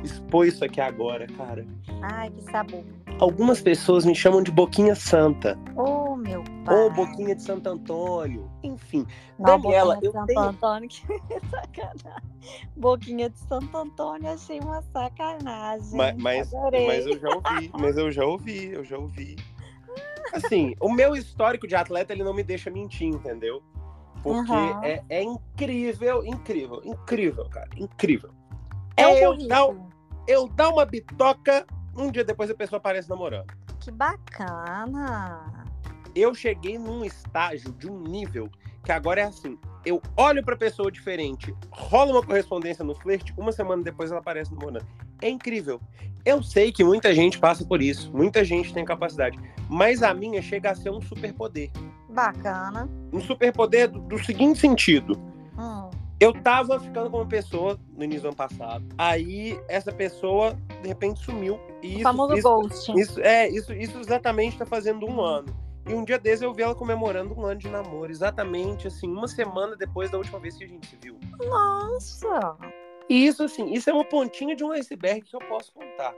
[0.04, 1.66] expor isso aqui agora, cara.
[2.02, 2.84] Ai, que sabor.
[3.20, 5.58] Algumas pessoas me chamam de Boquinha Santa.
[5.76, 6.76] Ô, meu pai.
[6.76, 8.50] Ou Boquinha de Santo Antônio.
[8.64, 9.06] Enfim.
[9.40, 11.02] Não, Daniela, Boquinha de Santo tenho- Antônio, que
[11.50, 12.30] sacanagem.
[12.76, 15.96] Boquinha de Santo Antônio, achei uma sacanagem.
[15.98, 19.36] Mas, mas, mas eu já ouvi, mas eu já ouvi, eu já ouvi.
[20.34, 23.62] Assim, o meu histórico de atleta, ele não me deixa mentir, entendeu?
[24.22, 24.84] Porque Uhum.
[24.84, 28.32] é, é incrível, incrível, incrível, cara, incrível.
[28.98, 29.68] É um É eu dar,
[30.28, 33.54] eu dar uma bitoca, um dia depois a pessoa aparece namorando.
[33.80, 35.66] Que bacana.
[36.16, 38.50] Eu cheguei num estágio de um nível
[38.84, 39.58] que agora é assim.
[39.86, 44.54] Eu olho pra pessoa diferente, rola uma correspondência no flerte, uma semana depois ela aparece
[44.54, 44.86] namorando.
[45.22, 45.82] É incrível.
[46.26, 49.38] Eu sei que muita gente passa por isso, muita gente tem capacidade,
[49.70, 51.70] mas a minha chega a ser um superpoder.
[52.10, 52.90] Bacana.
[53.12, 55.20] Um superpoder do, do seguinte sentido.
[55.58, 55.90] Hum.
[56.20, 58.86] Eu tava ficando com uma pessoa no início do ano passado.
[58.98, 61.60] Aí essa pessoa, de repente, sumiu.
[61.84, 62.98] E O isso, famoso isso, ghosting.
[63.00, 65.54] isso, é, isso, isso exatamente tá fazendo um ano.
[65.86, 68.10] E um dia desses eu vi ela comemorando um ano de namoro.
[68.10, 71.20] Exatamente, assim, uma semana depois da última vez que a gente se viu.
[71.46, 72.56] Nossa.
[73.10, 76.16] E isso, assim, isso é uma pontinha de um iceberg que eu posso contar.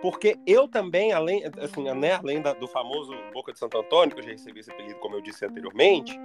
[0.00, 4.20] Porque eu também, além, assim, né, além da- do famoso Boca de Santo Antônio, que
[4.20, 6.16] eu já recebi esse apelido, como eu disse anteriormente,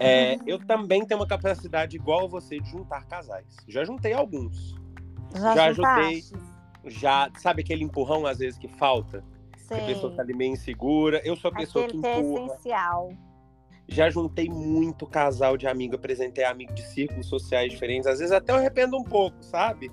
[0.00, 3.44] é, eu também tenho uma capacidade igual a você de juntar casais.
[3.68, 4.74] Já juntei alguns.
[5.34, 6.32] Já, Já juntaste?
[6.86, 9.22] Já, sabe aquele empurrão às vezes que falta?
[9.68, 11.20] Que a pessoa tá ali meio insegura.
[11.24, 12.46] Eu sou a pessoa Aquele que que é empurra.
[12.46, 13.12] essencial.
[13.86, 18.06] Já juntei muito casal de amigo, apresentei amigo de círculos sociais diferentes.
[18.06, 19.90] Às vezes até eu arrependo um pouco, sabe?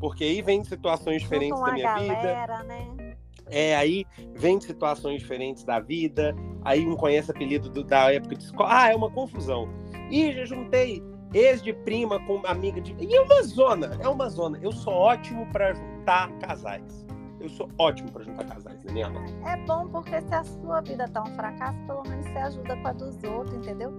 [0.00, 2.14] Porque aí vem de situações diferentes da minha vida.
[2.14, 3.16] galera, né?
[3.48, 6.34] É, aí vem de situações diferentes da vida.
[6.64, 8.68] Aí um conhece apelido do- da época de escola.
[8.72, 9.68] Ah, é uma confusão.
[10.10, 11.02] Ih, já juntei
[11.34, 12.94] ex de prima com amiga de.
[12.98, 14.58] E é uma zona, é uma zona.
[14.62, 17.04] Eu sou ótimo pra juntar casais.
[17.40, 19.20] Eu sou ótimo pra juntar casais, Daniela.
[19.46, 22.88] É bom porque se a sua vida tá um fracasso, pelo menos você ajuda com
[22.88, 23.92] a dos outros, entendeu?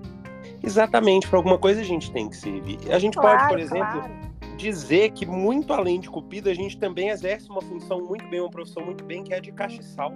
[0.62, 2.80] Exatamente, pra alguma coisa a gente tem que servir.
[2.90, 4.14] A gente pode, Claro, por exemplo, claro.
[4.58, 8.50] dizer que muito além de cupido, a gente também exerce uma função muito bem, uma
[8.50, 10.14] profissão muito bem, que é a de castiçal.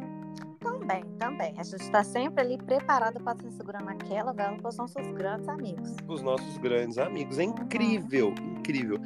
[0.88, 1.54] Também, também.
[1.58, 5.96] A gente está sempre ali preparada para se segurar naquela vela, são seus grandes amigos.
[6.08, 7.38] Os nossos grandes amigos.
[7.38, 8.98] É incrível, incrível.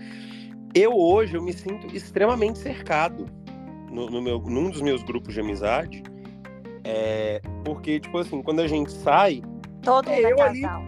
[0.76, 3.26] Eu hoje eu me sinto extremamente cercado
[3.90, 6.04] no, no meu, num dos meus grupos de amizade.
[6.84, 9.42] É, porque, tipo assim, quando a gente sai,
[9.84, 10.82] Todo É, mundo é eu ali- casal.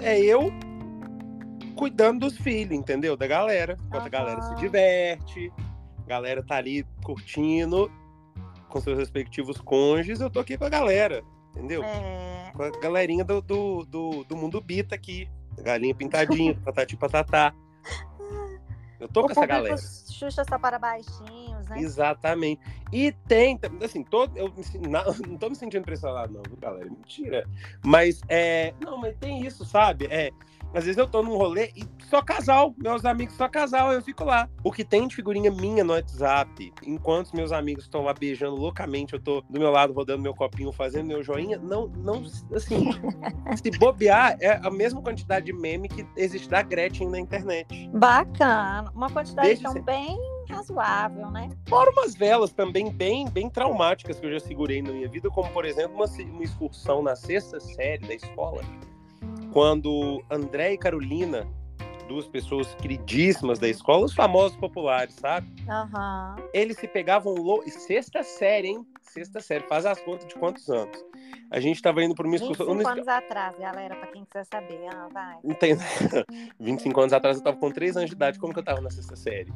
[0.00, 0.50] é eu
[1.76, 3.14] cuidando dos filhos, entendeu?
[3.16, 3.76] Da galera.
[3.86, 5.52] Enquanto a galera se diverte,
[6.04, 7.90] a galera tá ali curtindo
[8.70, 11.82] com seus respectivos cônjuges, eu tô aqui com a galera, entendeu?
[11.84, 15.28] É, Com a galerinha do, do, do, do mundo bita aqui.
[15.62, 17.52] Galinha pintadinha, patati patatá.
[18.98, 19.76] Eu tô o com essa galera.
[19.78, 21.78] Xuxa só para baixinhos, né?
[21.80, 22.60] Exatamente.
[22.92, 24.52] E tem, assim, todo, eu
[24.88, 26.84] na- não tô me sentindo pressionado, não, viu, galera?
[26.84, 27.48] Mentira.
[27.82, 28.74] Mas, é.
[28.78, 30.06] Não, mas tem isso, sabe?
[30.10, 30.30] É.
[30.72, 34.24] Às vezes eu tô num rolê e só casal, meus amigos só casal, eu fico
[34.24, 34.48] lá.
[34.64, 39.14] O que tem de figurinha minha no WhatsApp, enquanto meus amigos estão lá beijando loucamente,
[39.14, 42.22] eu tô do meu lado rodando meu copinho, fazendo meu joinha, não, não,
[42.54, 42.90] assim,
[43.62, 47.88] se bobear, é a mesma quantidade de meme que existe da Gretchen na internet.
[47.94, 48.90] Bacana.
[48.94, 49.82] Uma quantidade Deixa tão ser.
[49.82, 51.48] bem razoável, né?
[51.68, 55.48] Fora umas velas também bem, bem traumáticas que eu já segurei na minha vida, como
[55.50, 58.62] por exemplo uma, uma excursão na sexta série da escola,
[59.52, 61.46] quando André e Carolina,
[62.08, 65.46] duas pessoas queridíssimas da escola, os famosos populares, sabe?
[65.68, 66.36] Aham.
[66.52, 67.70] Eles se pegavam louco.
[67.70, 68.86] Sexta série, hein?
[69.02, 70.98] Sexta série, faz as contas de quantos anos?
[71.50, 72.66] A gente tava indo para uma excursão.
[72.66, 74.86] 25 uma anos atrás, galera, pra quem quiser saber.
[74.92, 75.36] Ah, vai.
[75.42, 75.76] Não tem.
[76.58, 78.38] 25 anos atrás eu tava com 3 anos de idade.
[78.38, 79.52] Como que eu tava na sexta série?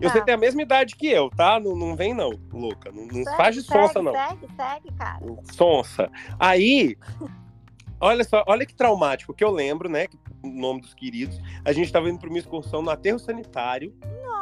[0.00, 1.60] E você tem a mesma idade que eu, tá?
[1.60, 2.90] Não, não vem, não, louca.
[2.90, 4.12] Não, não Segue, faz de sonsa, segue, não.
[4.12, 5.20] Segue, segue, cara.
[5.52, 6.10] Sonsa.
[6.38, 6.96] Aí,
[8.04, 10.06] olha só, olha que traumático, que eu lembro, né?
[10.06, 11.40] que O nome dos queridos.
[11.64, 13.94] A gente tava indo pra uma excursão no aterro sanitário.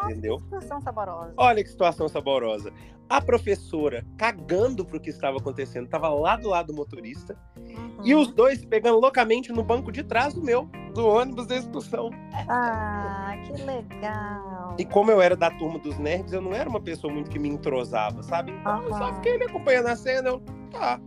[0.04, 0.38] Entendeu?
[0.38, 1.32] Discussão saborosa.
[1.36, 2.72] Olha que situação saborosa.
[3.08, 7.36] A professora, cagando pro que estava acontecendo, tava lá do lado do motorista.
[7.56, 7.98] Uhum.
[8.02, 12.10] E os dois pegando loucamente no banco de trás do meu, do ônibus da excursão.
[12.48, 14.74] Ah, que legal.
[14.78, 17.38] E como eu era da turma dos nerds, eu não era uma pessoa muito que
[17.38, 18.50] me entrosava, sabe?
[18.50, 20.98] Então eu só fiquei ali acompanhando a cena, eu, tá.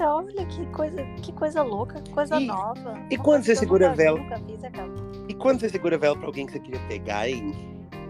[0.00, 2.94] Olha que coisa, que coisa louca, que coisa E- nova.
[3.10, 4.18] e quando você segura nunca vi, vela?
[4.18, 5.00] Nunca Zé Carlos.
[5.28, 7.54] E quando você segura a vela pra alguém que você queria pegar, hein?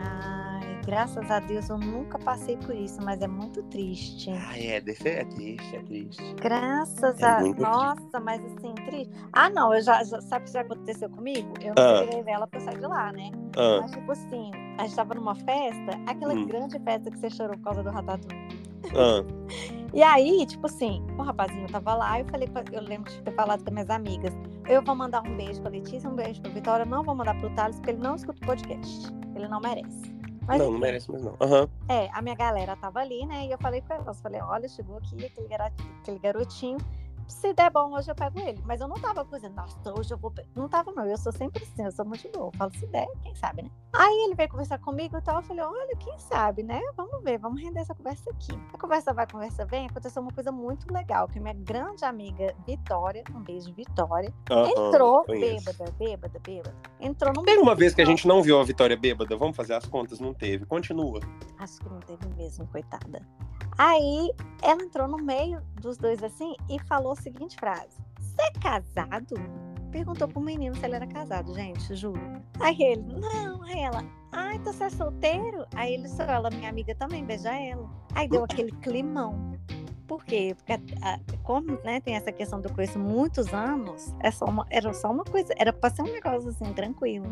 [0.01, 4.31] Ai, graças a Deus eu nunca passei por isso, mas é muito triste.
[4.31, 6.35] Ah, é, é triste, é triste.
[6.41, 9.13] Graças É a Nossa, mas assim, triste.
[9.33, 11.53] Ah, não, eu já, já- sabe o que já aconteceu comigo?
[11.61, 11.99] Eu não Ah.
[11.99, 13.31] segurei vela pra eu sair de lá, né?
[13.57, 16.47] Ah, Mas tipo assim, a gente tava numa festa, aquela Hum.
[16.47, 18.74] grande festa que você chorou por causa do ratatouille.
[18.95, 19.25] Ah,
[19.93, 23.65] E aí, tipo assim, o rapazinho tava lá, eu falei, eu lembro de ter falado
[23.65, 24.33] com minhas amigas,
[24.69, 27.51] eu vou mandar um beijo pra Letícia, um beijo pra Vitória, não vou mandar pro
[27.51, 29.13] Thales, porque ele não escuta o podcast.
[29.35, 30.15] Ele não merece.
[30.47, 31.37] Mas, não, não merece mais não.
[31.41, 31.69] Aham.
[31.89, 33.47] É, a minha galera tava ali, né?
[33.47, 36.79] E eu falei com elas, falei, olha, chegou aqui aquele garotinho,
[37.27, 38.63] se der bom, hoje eu pego ele.
[38.65, 40.31] Mas eu não tava cozinhando, nossa, hoje eu vou.
[40.31, 40.45] pe-".
[40.55, 41.07] Não tava, não.
[41.07, 42.47] Eu sou sempre assim, eu sou muito boa.
[42.53, 43.71] Eu falo, se der, quem sabe, né?
[43.93, 45.37] Aí ele veio conversar comigo e tal.
[45.37, 46.81] Eu falei, olha, quem sabe, né?
[46.97, 48.53] Vamos ver, vamos render essa conversa aqui.
[48.73, 49.87] A conversa vai, a conversa vem.
[49.87, 55.25] Aconteceu uma coisa muito legal, que minha grande amiga Vitória, um beijo, Vitória, Aham, entrou
[55.27, 56.75] bêbada, bêbada, bêbada.
[57.01, 59.37] Entrou no Teve uma vez que a gente não viu a Vitória bêbada.
[59.37, 60.21] Vamos fazer as contas?
[60.21, 60.67] Não teve.
[60.67, 61.21] Continua.
[61.59, 63.23] Acho que não teve mesmo, coitada.
[63.77, 64.33] Aí
[64.63, 69.35] ela entrou no meio dos dois assim e falou a seguinte frase: Você é casado?
[69.91, 72.21] Perguntou pro menino se ele era casado, gente, juro.
[72.61, 75.65] Aí ele, não, aí ela, ah, então você é solteiro?
[75.75, 77.89] Aí ele só, ela, minha amiga também, beija ela.
[78.15, 79.55] Aí deu aquele climão.
[80.09, 80.55] Por quê?
[80.57, 84.93] Porque a- como né, tem essa questão do conheço muitos anos, é só uma, era
[84.93, 87.27] só uma coisa, era pra ser um negócio assim, tranquilo.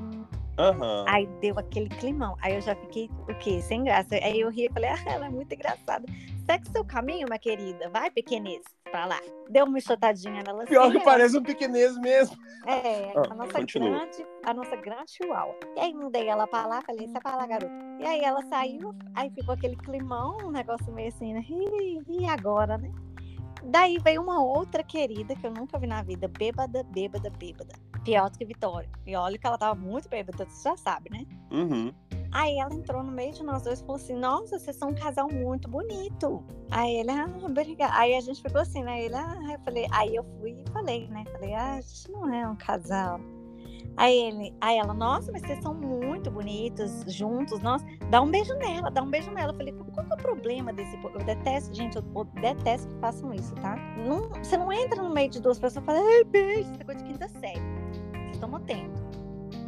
[0.59, 1.05] Aham.
[1.09, 2.37] Aí deu aquele climão.
[2.43, 3.61] Aí eu já fiquei, o quê?
[3.63, 4.15] Sem graça.
[4.17, 6.05] Aí eu ri e falei, ah, ela é muito engraçada.
[6.45, 7.89] Segue seu caminho, minha querida.
[7.91, 9.21] Vai, pequenez, pra lá.
[9.49, 10.71] Deu uma enxotadinha nela assim.
[10.73, 12.37] Pior que parece um pequenês mesmo.
[12.67, 13.91] É, Ah, a nossa continua.
[13.91, 15.55] grande, a nossa grande chihuahua.
[15.77, 17.73] E aí mandei ela pra lá, falei, você é pra lá, garota.
[18.01, 21.45] E aí ela saiu, aí ficou aquele climão, um negócio meio assim, né?
[21.49, 22.91] E, e agora, né?
[23.65, 27.75] Daí veio uma outra querida que eu nunca vi na vida, bêbada, bêbada, bêbada.
[28.05, 28.89] Pior do que Vitória.
[29.07, 31.25] E olha que ela tava muito bêbada, você já sabe, né?
[31.51, 31.93] Uhum.
[32.33, 34.95] Aí ela entrou no meio de nós dois e falou assim: Nossa, vocês são um
[34.95, 36.43] casal muito bonito.
[36.71, 37.95] Aí ele, ah, obrigada.
[37.95, 39.05] Aí a gente ficou assim, né?
[39.05, 41.25] Ele, ah, eu falei, aí eu fui e falei, né?
[41.31, 43.21] Falei, ah, a gente não é um casal.
[43.97, 48.55] Aí ele, aí ela, nossa, mas vocês são muito bonitos juntos, nossa, dá um beijo
[48.55, 49.53] nela, dá um beijo nela.
[49.53, 51.19] Eu falei, qual que é o problema desse povo?
[51.19, 53.77] Eu detesto, gente, eu, detesto que façam isso, tá?
[53.99, 57.03] Não, você não entra no meio de duas pessoas e fala, ai, beijo, é coisa
[57.03, 57.61] de quinta série.
[58.13, 59.03] Vocês estão atento.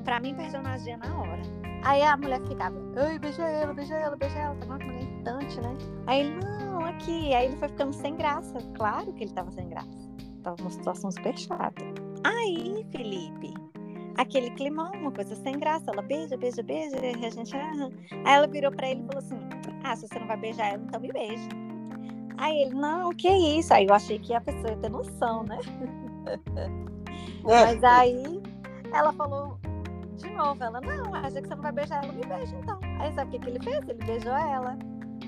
[0.04, 1.42] Pra mim, personagem na hora.
[1.84, 4.54] Aí a mulher ficava, ai, beija ela, beija ela, beija ela.
[4.54, 5.76] Tá uma mulher irritante, né?
[6.06, 7.34] Aí ele, não, aqui.
[7.34, 8.58] Aí ele foi ficando sem graça.
[8.74, 9.90] Claro que ele tava sem graça.
[10.42, 11.84] Tava numa situação super chata.
[12.24, 13.52] Aí, Felipe,
[14.16, 15.90] aquele climão, uma coisa sem graça.
[15.90, 16.96] Ela beija, beija, beija.
[17.05, 17.88] E a gente, ah.
[18.24, 19.38] Aí ela virou pra ele e falou assim:
[19.83, 21.48] Ah, se você não vai beijar ela, então me beija.
[22.37, 23.72] Aí ele, não, que isso?
[23.72, 25.59] Aí eu achei que a pessoa ia ter noção, né?
[27.46, 27.64] É.
[27.66, 28.42] Mas aí
[28.92, 29.59] ela falou
[30.16, 32.79] de novo, ela, não, acha que você não vai beijar ela, me beija então.
[32.98, 33.87] Aí sabe o que, que ele fez?
[33.87, 34.79] Ele beijou ela.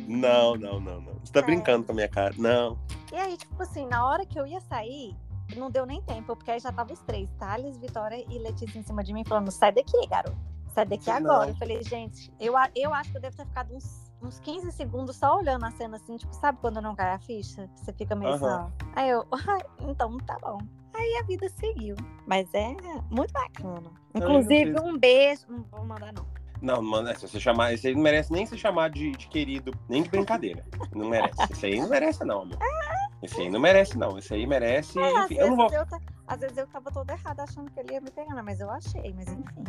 [0.08, 1.14] Não, não, não, não.
[1.22, 1.42] Você tá É.
[1.42, 2.34] brincando com a minha cara.
[2.38, 2.78] Não.
[3.12, 5.14] E aí, tipo assim, na hora que eu ia sair,
[5.54, 8.82] não deu nem tempo, porque aí já tava os três, Thales, Vitória e Letícia em
[8.82, 10.36] cima de mim, falando, sai daqui, garoto.
[10.74, 11.16] Sai daqui Não.
[11.16, 11.50] agora.
[11.50, 15.16] Eu falei, gente, eu, eu acho que eu devo ter ficado uns, uns 15 segundos
[15.16, 17.68] só olhando a cena assim, tipo, sabe quando não cai a ficha?
[17.76, 18.68] Você fica meio assim, ó.
[18.94, 20.58] Aí eu, "Ai, então tá bom.
[20.94, 21.94] Aí a vida seguiu.
[22.26, 22.74] Mas é
[23.10, 23.90] muito bacana.
[24.14, 25.44] Inclusive, um beijo.
[25.48, 26.26] Não vou mandar, não.
[26.60, 27.72] Não, mano, se você chamar.
[27.72, 30.64] Esse aí não merece nem ser chamado de, de querido, nem de brincadeira.
[30.94, 31.36] Não merece.
[31.50, 32.58] Esse aí não merece, não, amor.
[33.22, 34.18] Esse aí não merece, não.
[34.18, 34.98] Esse aí merece.
[34.98, 35.70] É, enfim, eu não vou.
[35.70, 35.84] eu
[36.26, 38.68] às vezes eu tava toda errada achando que ele ia me pegar, não, mas eu
[38.70, 39.64] achei, mas enfim.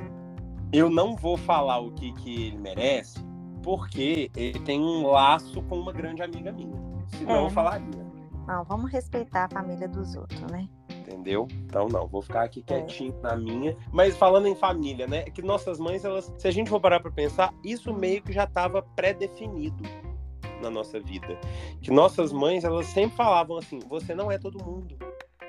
[0.73, 3.23] Eu não vou falar o que, que ele merece,
[3.61, 6.75] porque ele tem um laço com uma grande amiga minha.
[7.07, 7.49] Senão É, eu né?
[7.51, 8.07] falaria.
[8.47, 10.67] Não, vamos respeitar a família dos outros, né?
[11.07, 11.47] Entendeu?
[11.65, 12.45] Então não, vou ficar É.
[12.45, 13.77] aqui quietinho na minha.
[13.93, 15.19] Mas falando em família, né?
[15.19, 18.33] É que nossas mães, elas, se a gente for parar pra pensar, isso meio que
[18.33, 19.83] já estava pré-definido
[20.61, 21.39] na nossa vida.
[21.81, 24.97] Que nossas mães, elas sempre falavam assim: você não é todo mundo.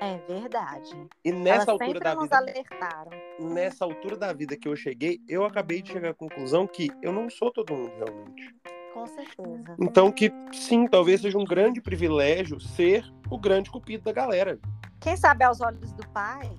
[0.01, 0.95] É verdade.
[1.25, 3.11] E nessa Elas altura da vida, alertaram.
[3.37, 7.11] nessa altura da vida que eu cheguei, eu acabei de chegar à conclusão que eu
[7.11, 8.55] não sou todo mundo realmente.
[8.93, 9.75] Com certeza.
[9.79, 14.59] Então que sim, talvez seja um grande privilégio ser o grande cupido da galera.
[14.99, 16.51] Quem sabe aos olhos do pai,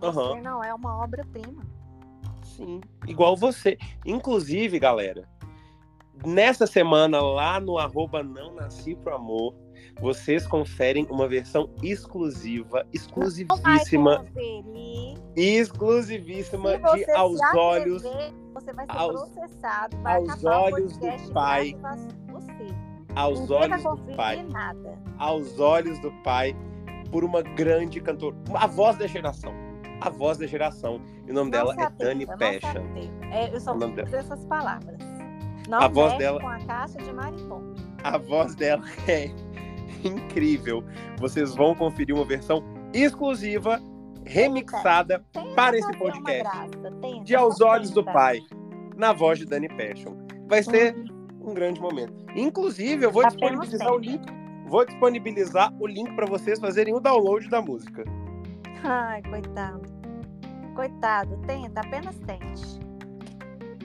[0.00, 0.42] você Aham.
[0.42, 1.62] não é uma obra-prima.
[2.42, 3.78] Sim, igual você.
[4.04, 5.28] Inclusive, galera,
[6.26, 9.54] nessa semana lá no arroba não nasci pro amor,
[10.00, 14.24] vocês conferem uma versão exclusiva, exclusivíssima,
[15.36, 18.02] exclusivíssima de aos olhos,
[18.54, 19.96] Você vai ser aos- processado.
[20.02, 21.76] Vai aos olhos do pai.
[23.14, 24.98] aos Ninguém olhos do pai, nada.
[25.18, 26.56] aos olhos do pai,
[27.10, 29.52] por uma grande cantora, a voz da geração,
[30.00, 31.00] a voz da geração.
[31.26, 32.82] E o nome Não dela é atreva, Dani Pecha.
[33.30, 34.98] É, eu só vou dizer essas palavras.
[35.68, 37.74] Não A voz dela- com a caixa de marimbondo.
[38.02, 39.30] A voz dela é
[40.04, 40.84] incrível.
[41.18, 42.62] Vocês vão conferir uma versão
[42.92, 43.80] exclusiva,
[44.24, 46.70] remixada Tenta Para esse podcast.
[47.00, 48.04] tenta, de Aos Olhos do.
[48.04, 48.40] Pai,
[48.96, 50.14] na voz de Dani Passion.
[50.48, 50.94] Vai ser
[51.40, 52.12] um grande momento.
[52.34, 54.22] Inclusive, eu vou disponibilizar o link.
[54.66, 58.04] Vou disponibilizar o link para vocês fazerem o download da música.
[58.84, 59.82] Ai, coitado.
[60.74, 62.80] Coitado, tenta, apenas tente.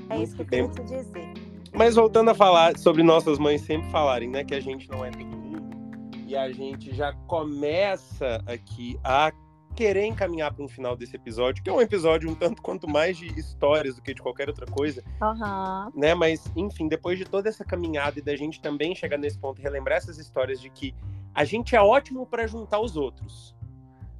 [0.09, 1.33] É Muito isso que eu queria te dizer.
[1.73, 5.11] Mas voltando a falar sobre nossas mães sempre falarem, né, que a gente não é
[5.11, 5.46] mundo.
[6.27, 9.31] E a gente já começa aqui a
[9.73, 13.15] querer encaminhar para um final desse episódio, que é um episódio um tanto quanto mais
[13.15, 15.01] de histórias do que de qualquer outra coisa.
[15.21, 15.91] Uhum.
[15.95, 16.13] Né?
[16.13, 19.63] Mas, enfim, depois de toda essa caminhada e da gente também chegar nesse ponto e
[19.63, 20.93] relembrar essas histórias de que
[21.33, 23.55] a gente é ótimo para juntar os outros,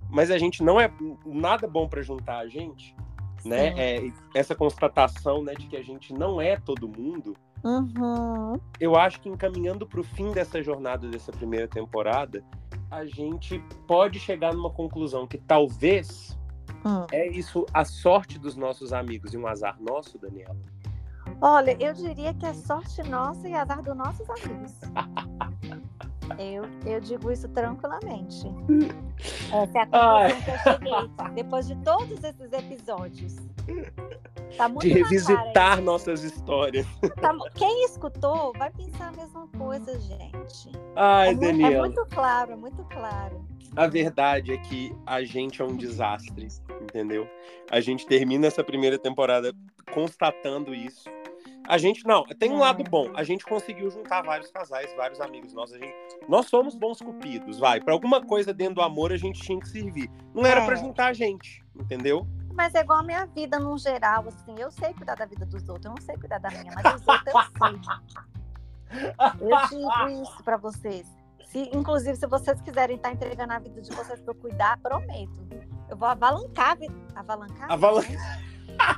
[0.10, 0.90] mas a gente não é
[1.26, 2.96] nada bom para juntar a gente,
[3.44, 3.74] né?
[3.76, 7.36] É, essa constatação né, de que a gente não é todo mundo.
[7.68, 8.58] Uhum.
[8.80, 12.42] Eu acho que encaminhando para o fim dessa jornada dessa primeira temporada,
[12.90, 16.40] a gente pode chegar numa conclusão que talvez
[16.86, 17.06] hum.
[17.12, 20.56] é isso a sorte dos nossos amigos e um azar nosso, Daniela.
[21.42, 24.74] Olha, eu diria que é sorte nossa e azar dos nossos amigos.
[26.40, 28.48] eu, eu digo isso tranquilamente.
[29.52, 33.36] Essa é a conclusão que eu cheguei depois de todos esses episódios.
[34.56, 36.86] Tá de revisitar nossas histórias.
[37.20, 40.72] Tá, quem escutou vai pensar a mesma coisa, gente.
[40.96, 41.76] Ai, é, Daniela.
[41.76, 43.46] É muito claro, é muito claro.
[43.76, 46.48] A verdade é que a gente é um desastre,
[46.82, 47.28] entendeu?
[47.70, 49.54] A gente termina essa primeira temporada
[49.94, 51.10] constatando isso.
[51.68, 53.12] A gente, não, tem um lado bom.
[53.14, 55.78] A gente conseguiu juntar vários casais, vários amigos nossos.
[55.78, 55.94] Gente,
[56.28, 57.82] nós somos bons cupidos, vai.
[57.82, 60.10] Para alguma coisa dentro do amor a gente tinha que servir.
[60.34, 60.66] Não era é.
[60.66, 62.26] para juntar a gente, entendeu?
[62.54, 64.56] Mas é igual a minha vida no geral, assim.
[64.58, 67.08] Eu sei cuidar da vida dos outros, eu não sei cuidar da minha, mas os
[67.08, 68.18] outros eu sei.
[69.42, 71.06] Eu digo isso para vocês.
[71.48, 74.80] Se, inclusive, se vocês quiserem estar tá entregando a vida de vocês para eu cuidar,
[74.80, 75.46] prometo.
[75.90, 76.78] Eu vou avalancar.
[77.14, 77.70] Avalancar?
[77.70, 78.42] Avalancar.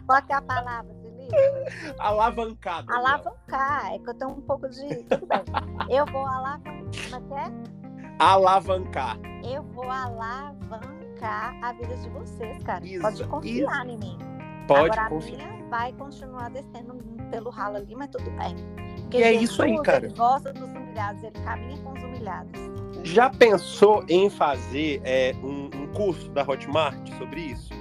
[0.06, 0.99] Qual é a palavra?
[2.00, 2.94] Alavancada.
[2.94, 3.94] Alavancar.
[3.94, 5.04] É que eu tenho um pouco de.
[5.04, 5.96] Tudo bem.
[5.96, 6.74] Eu vou alavancar.
[7.10, 8.14] Como é que é?
[8.20, 9.18] Alavancar.
[9.44, 12.86] Eu vou alavancar a vida de vocês, cara.
[12.86, 13.96] Isso, Pode confiar isso.
[13.96, 14.18] em mim.
[14.68, 15.42] Pode Agora, confiar.
[15.42, 16.96] a minha vai continuar descendo
[17.32, 18.56] pelo ralo ali, mas tudo bem.
[19.02, 20.06] Porque e é isso aí, cara.
[20.06, 22.52] Ele gosta dos humilhados, ele caminha com os humilhados.
[23.04, 27.74] Já pensou em fazer é, um, um, curso da Hotmart sobre isso?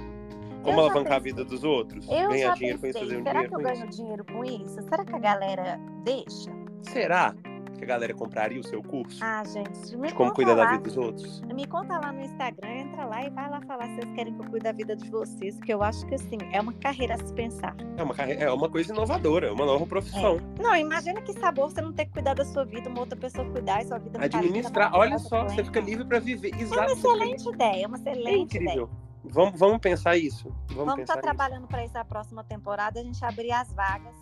[0.69, 2.07] Como alavancar a vida dos outros?
[2.09, 2.79] Eu Ganhar dinheiro pensei.
[2.79, 3.97] com isso, fazer um Será dinheiro que eu ganho isso?
[3.97, 4.81] dinheiro com isso?
[4.83, 6.51] Será que a galera deixa?
[6.83, 7.35] Será?
[7.79, 9.23] que a galera compraria o seu curso?
[9.23, 11.41] Ah, gente, me de como cuidar da vida dos outros?
[11.41, 14.41] Me conta lá no Instagram, entra lá e vai lá falar se vocês querem que
[14.41, 17.17] eu cuide da vida de vocês, porque eu acho que assim, é uma carreira a
[17.17, 17.75] se pensar.
[17.97, 20.39] É uma, carreira, é uma coisa inovadora, é uma nova profissão.
[20.59, 20.61] É.
[20.61, 23.49] Não, imagina que sabor você não ter que cuidar da sua vida, uma outra pessoa
[23.49, 26.53] cuidar e sua vida Administrar, olha só, você fica livre para viver.
[26.59, 27.55] Exato, é uma excelente fica...
[27.55, 28.71] ideia, é uma excelente é incrível.
[28.83, 29.08] ideia.
[29.23, 30.53] Vamos, vamos pensar isso.
[30.67, 34.15] Vamos estar tá trabalhando para isso a próxima temporada, a gente abrir as vagas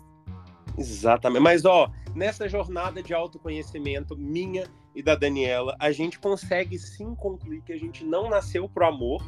[0.78, 1.42] Exatamente.
[1.42, 7.62] Mas, ó, nessa jornada de autoconhecimento minha e da Daniela, a gente consegue sim concluir
[7.62, 9.22] que a gente não nasceu pro amor.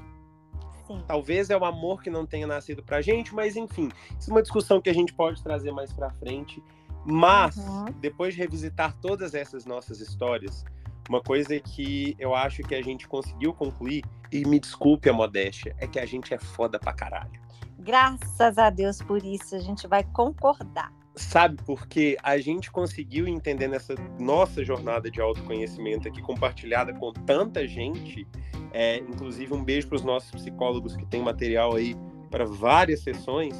[0.86, 1.02] Sim.
[1.06, 4.42] Talvez é o amor que não tenha nascido pra gente, mas enfim, isso é uma
[4.42, 6.62] discussão que a gente pode trazer mais pra frente.
[7.04, 7.86] Mas, uhum.
[7.98, 10.64] depois de revisitar todas essas nossas histórias,
[11.08, 15.74] uma coisa que eu acho que a gente conseguiu concluir, e me desculpe a modéstia,
[15.78, 17.40] é que a gente é foda pra caralho.
[17.78, 20.92] Graças a Deus por isso, a gente vai concordar.
[21.16, 27.66] Sabe, porque a gente conseguiu entender nessa nossa jornada de autoconhecimento aqui, compartilhada com tanta
[27.66, 28.26] gente,
[28.72, 31.96] é, inclusive um beijo para os nossos psicólogos que tem material aí
[32.30, 33.56] para várias sessões,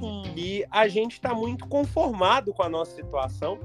[0.00, 0.22] Sim.
[0.34, 3.58] e a gente está muito conformado com a nossa situação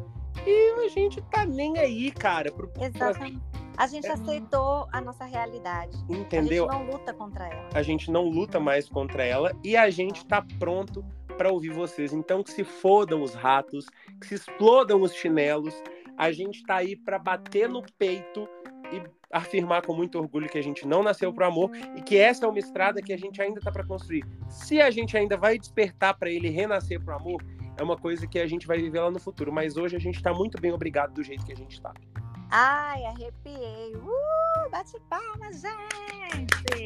[0.46, 2.52] e a gente tá nem aí, cara.
[2.52, 3.42] Pro, Exatamente.
[3.78, 4.12] A gente é...
[4.12, 5.98] aceitou a nossa realidade.
[6.10, 6.70] Entendeu?
[6.70, 7.70] A gente não luta contra ela.
[7.74, 11.04] A gente não luta mais contra ela e a gente tá pronto
[11.38, 12.12] para ouvir vocês.
[12.12, 13.86] Então que se fodam os ratos,
[14.20, 15.74] que se explodam os chinelos.
[16.18, 18.46] A gente está aí para bater no peito
[18.92, 22.46] e afirmar com muito orgulho que a gente não nasceu para amor e que essa
[22.46, 24.26] é uma estrada que a gente ainda está para construir.
[24.50, 27.42] Se a gente ainda vai despertar para ele renascer para amor,
[27.80, 29.52] é uma coisa que a gente vai viver lá no futuro.
[29.52, 31.94] Mas hoje a gente está muito bem obrigado do jeito que a gente está.
[32.52, 33.96] Ai, arrepiei.
[33.96, 36.86] Uh, bate palmas, gente!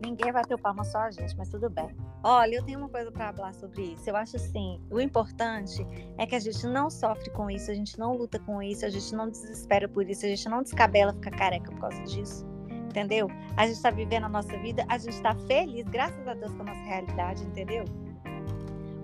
[0.00, 1.88] Ninguém vai ter palma, só a gente, mas tudo bem.
[2.22, 4.08] Olha, eu tenho uma coisa para falar sobre isso.
[4.08, 5.86] Eu acho assim, o importante
[6.18, 8.90] é que a gente não sofre com isso, a gente não luta com isso, a
[8.90, 12.46] gente não desespera por isso, a gente não descabela, fica careca por causa disso.
[12.68, 13.28] Entendeu?
[13.56, 16.62] A gente está vivendo a nossa vida, a gente está feliz, graças a Deus, com
[16.62, 17.84] a nossa realidade, entendeu?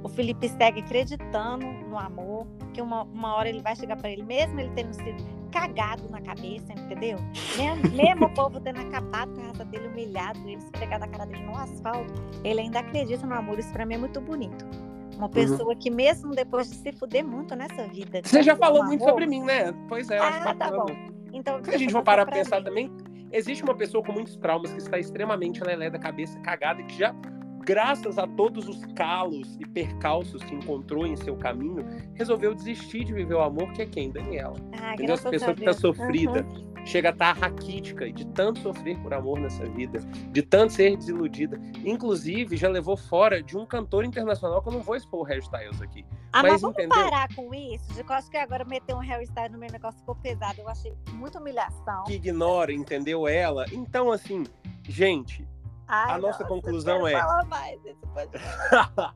[0.02, 4.22] O Felipe segue acreditando no amor, que uma, uma hora ele vai chegar para ele,
[4.22, 7.18] mesmo ele tendo sido cagado na cabeça, entendeu?
[7.56, 11.26] Mesmo, mesmo o povo tendo acabado com a raça dele, humilhado, ele esfregado a cara
[11.26, 12.12] dele no asfalto,
[12.42, 13.58] ele ainda acredita no amor.
[13.58, 14.66] Isso pra mim é muito bonito.
[15.14, 15.28] Uma uhum.
[15.28, 15.78] pessoa uhum.
[15.78, 18.22] que, mesmo depois de se fuder muito nessa vida.
[18.24, 19.72] Você já falou muito amor, sobre mim, né?
[19.88, 20.86] Pois é, eu ah, tá bom.
[21.32, 22.64] Então, Se a gente for parar pra pensar mim.
[22.64, 22.92] também,
[23.30, 26.98] existe uma pessoa com muitos traumas que está extremamente lelé da cabeça, cagada, e que
[26.98, 27.14] já
[27.64, 33.12] graças a todos os calos e percalços que encontrou em seu caminho, resolveu desistir de
[33.12, 34.10] viver o amor, que é quem?
[34.10, 34.56] Daniela.
[34.80, 35.14] Ah, Entendeu?
[35.14, 35.80] Essa pessoa que tá Deus.
[35.80, 36.72] sofrida, Uhum.
[36.86, 40.00] chega a estar raquítica e de tanto sofrer por amor nessa vida,
[40.32, 41.60] de tanto ser desiludida.
[41.84, 45.40] Inclusive, já levou fora de um cantor internacional, que eu não vou expor o Harry
[45.40, 46.04] Styles aqui.
[46.32, 46.98] Ah, mas, Mas vamos entendeu?
[47.04, 47.84] parar com isso?
[48.00, 50.60] Eu acho que agora meter um Harry Styles no meu negócio ficou pesado.
[50.60, 52.04] Eu achei muita humilhação.
[52.04, 53.66] Que ignora, entendeu ela?
[53.70, 54.44] Então, assim,
[54.88, 55.46] gente,
[55.94, 57.78] Ai, a nossa nossa, conclusão é- mais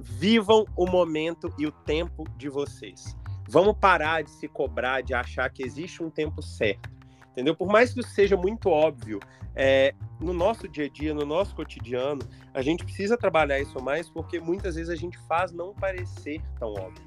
[0.00, 3.16] vivam o momento e o tempo de vocês.
[3.48, 6.90] Vamos parar de se cobrar, de achar que existe um tempo certo.
[7.30, 7.54] Entendeu?
[7.54, 9.20] Por mais que isso seja muito óbvio,
[9.54, 12.20] é, no nosso dia a dia, no nosso cotidiano,
[12.52, 16.72] a gente precisa trabalhar isso mais porque muitas vezes a gente faz não parecer tão
[16.72, 17.06] óbvio.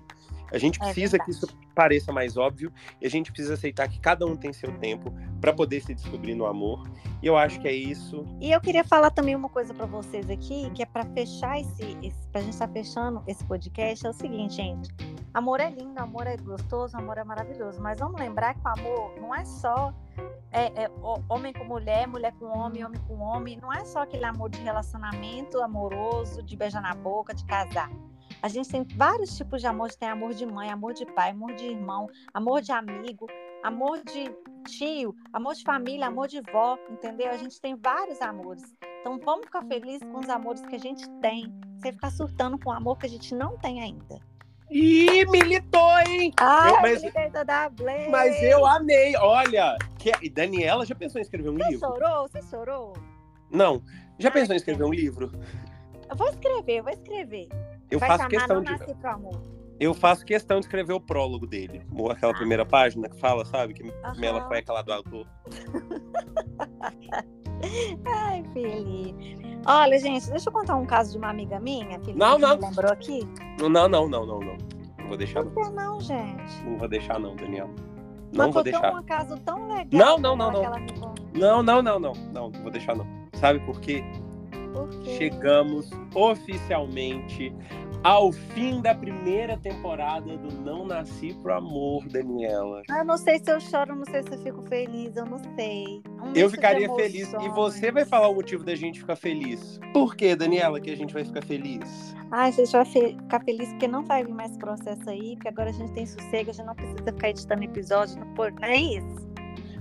[0.52, 1.46] A gente É precisa que verdade.
[1.46, 5.14] isso pareça mais óbvio e a gente precisa aceitar que cada um tem seu tempo
[5.40, 6.88] para poder se descobrir no amor.
[7.22, 8.26] E eu acho que é isso.
[8.40, 11.98] E eu queria falar também uma coisa para vocês aqui, que é para fechar esse,
[12.02, 14.90] esse para a gente estar fechando esse podcast, é o seguinte, gente.
[15.34, 19.14] Amor é lindo, amor é gostoso, amor é maravilhoso, mas vamos lembrar que o amor
[19.20, 19.94] não é só
[20.52, 24.02] é, é, ho- homem com mulher, mulher com homem, homem com homem, não é só
[24.02, 27.90] aquele amor de relacionamento amoroso, de beijar na boca, de casar.
[28.42, 31.54] A gente tem vários tipos de amor, tem amor de mãe, amor de pai, amor
[31.54, 33.28] de irmão, amor de amigo,
[33.64, 34.34] amor de
[34.68, 37.30] tio, amor de família, amor de vó, entendeu?
[37.30, 38.64] A gente tem vários amores.
[39.02, 42.72] Então vamos ficar felizes com os amores que a gente tem, sem ficar surtando com
[42.72, 44.20] o amor que a gente não tem ainda.
[44.72, 46.32] Ih, militou, hein?
[46.38, 47.70] Ai, Eu- mas- mas, da.
[48.10, 49.16] Mas eu amei.
[49.18, 50.12] Olha, que...
[50.22, 51.80] e Daniela já pensou em escrever um Você livro?
[51.88, 52.28] chorou?
[52.28, 52.94] Você chorou?
[53.52, 53.84] Não.
[54.18, 55.30] Já Ai, pensou em escrever um livro?
[56.10, 57.50] Eu vou escrever, eu vou escrever.
[57.92, 58.72] Eu Vai faço questão de
[59.82, 63.74] eu faço questão de escrever o prólogo dele, ou aquela primeira página que fala, sabe,
[63.74, 63.82] que
[64.20, 64.48] Mela Aham.
[64.48, 65.26] foi aquela do autor.
[68.06, 69.38] Ai, Felipe.
[69.66, 72.58] Olha, gente, deixa eu contar um caso de uma amiga minha, Felipe, Não, que não.
[72.58, 73.28] me lembrou aqui.
[73.60, 74.40] Não, não, não, não, não.
[75.00, 75.52] Não vou deixar não.
[75.52, 76.64] que não, gente?
[76.64, 77.72] Não vou deixar não, Daniela.
[78.32, 78.96] Não Mas vou deixar.
[78.96, 79.88] um caso tão legal.
[79.92, 80.80] Não, não, não, que ela.
[81.34, 82.14] Não, não, não, não.
[82.14, 83.08] Não, não vou deixar não.
[83.34, 84.04] Sabe por quê?
[84.74, 84.90] Por?
[85.18, 87.54] Chegamos oficialmente
[88.04, 92.82] ao fim da primeira temporada do Não Nasci Pro Amor, Daniela.
[92.90, 96.02] Eu não sei se eu choro, não sei se eu fico feliz, eu não sei.
[96.24, 97.32] Um Eu ficaria feliz.
[97.34, 99.80] E você vai falar o motivo da gente ficar feliz.
[99.94, 102.16] Por que, Daniela, que a gente vai ficar feliz?
[102.32, 105.70] Ai, a gente vai ficar feliz porque não vai vir mais processo aí, porque agora
[105.70, 108.78] a gente tem sossego, a gente não precisa ficar editando episódio, não, pô, não é
[108.78, 109.31] isso?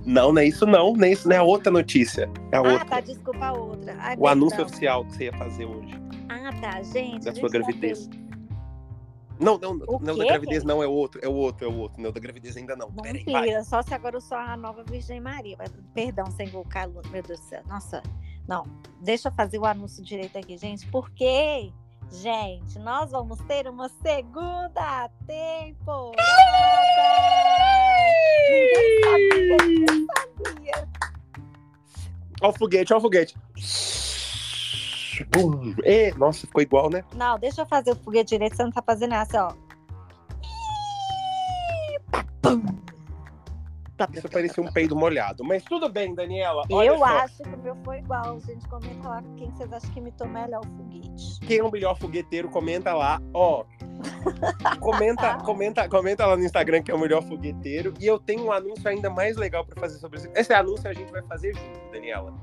[0.05, 0.95] Não, não é isso não.
[1.03, 2.29] É isso, não é a outra notícia.
[2.51, 2.85] É a Ah, outra.
[2.85, 3.95] tá, desculpa a outra.
[3.99, 4.65] Ai, O anúncio perdão.
[4.71, 6.01] oficial que você ia fazer hoje.
[6.29, 7.25] Ah, tá, gente.
[7.25, 8.09] Da sua tá gravidez.
[9.39, 10.67] Não, não, O não da quê, gravidez gente?
[10.67, 12.01] não, é o outro, é o outro, é o outro.
[12.01, 12.89] Não, da gravidez ainda não.
[12.89, 15.55] Não Peraí, só se agora eu sou a nova Virgem Maria.
[15.57, 17.61] Mas, Perdão, sem invocar, Lu- meu Deus do céu.
[17.67, 18.03] Nossa,
[18.47, 18.65] não.
[19.01, 20.85] Deixa eu fazer o anúncio direito aqui, gente.
[20.91, 21.71] Porque,
[22.11, 26.21] gente, nós vamos ter uma segunda temporada.
[28.49, 30.07] Ninguém sabia, ninguém
[30.45, 30.89] sabia.
[32.41, 33.35] Ó o foguete, ó o foguete.
[35.31, 35.75] Bum.
[35.83, 37.03] E, nossa, ficou igual, né?
[37.15, 39.53] Não, deixa eu fazer o foguete direito, você não tá fazendo essa, ó.
[44.13, 45.43] Isso parecia um peido molhado.
[45.43, 46.63] Mas tudo bem, Daniela.
[46.71, 47.05] Olha Eu só.
[47.05, 48.39] acho que o meu foi igual.
[48.41, 51.39] Gente, comenta lá quem vocês acham que imitou melhor o foguete.
[51.45, 53.21] Quem é o melhor fogueteiro, comenta lá.
[53.33, 53.65] Ó.
[54.79, 57.93] comenta, comenta, comenta lá no Instagram que é o melhor fogueteiro.
[57.99, 60.29] E eu tenho um anúncio ainda mais legal pra fazer sobre isso.
[60.35, 62.33] Esse anúncio a gente vai fazer junto, Daniela.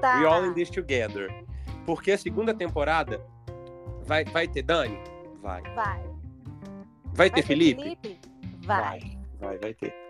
[0.00, 0.20] Tá.
[0.20, 1.32] We all in this together.
[1.84, 3.20] Porque a segunda temporada
[4.04, 4.98] vai, vai ter Dani?
[5.42, 5.62] Vai.
[5.62, 5.74] Vai.
[5.74, 6.16] Vai
[7.14, 7.82] Vai ter Felipe?
[7.82, 8.20] Felipe?
[8.64, 9.00] Vai.
[9.40, 10.05] Vai, vai ter.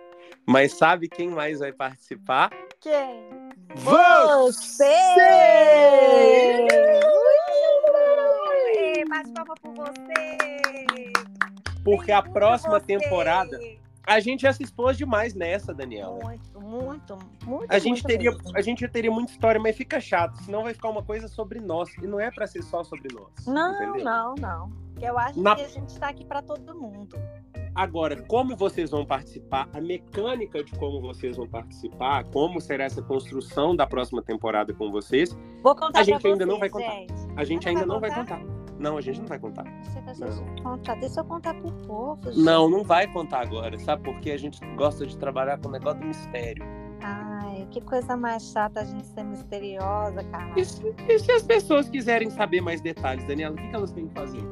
[0.47, 2.51] Mas sabe quem mais vai participar?
[2.81, 3.29] Quem?
[3.75, 4.85] Você!
[8.79, 10.39] Ê, Bate palma por você!
[11.85, 12.87] Porque a próxima você.
[12.87, 13.59] temporada.
[14.09, 16.21] A gente já se expôs demais nessa, Daniela.
[16.23, 17.67] Muito, muito, muito.
[17.69, 18.57] A gente, muito teria, mesmo.
[18.57, 21.59] a gente já teria muita história, mas fica chato, senão vai ficar uma coisa sobre
[21.61, 21.93] nós.
[22.01, 23.45] E não é pra ser só sobre nós.
[23.47, 24.05] Não, entendeu?
[24.05, 24.71] não, não.
[24.93, 27.17] Porque eu acho Na- que a gente tá aqui pra todo mundo.
[27.77, 33.03] Agora, como vocês vão participar, a mecânica de como vocês vão participar, como será essa
[33.03, 36.91] construção da próxima temporada com vocês, Vou contar A gente ainda não vai contar.
[36.91, 37.13] gente.
[37.37, 38.57] a gente Não ainda vai não vai contar?
[38.79, 39.65] Não, a gente não vai contar.
[39.67, 40.63] Eu Não.
[40.63, 40.95] contar.
[40.97, 42.43] Deixa eu contar pro povo, gente.
[42.45, 44.03] Não, não vai contar agora, sabe?
[44.05, 46.65] Porque a gente gosta de trabalhar com o negócio do mistério.
[47.03, 50.53] Ai, que coisa mais chata a gente ser misteriosa, cara.
[50.59, 53.93] E se, e se as pessoas quiserem saber mais detalhes, Daniela, o que, que elas
[53.93, 54.43] têm que fazer?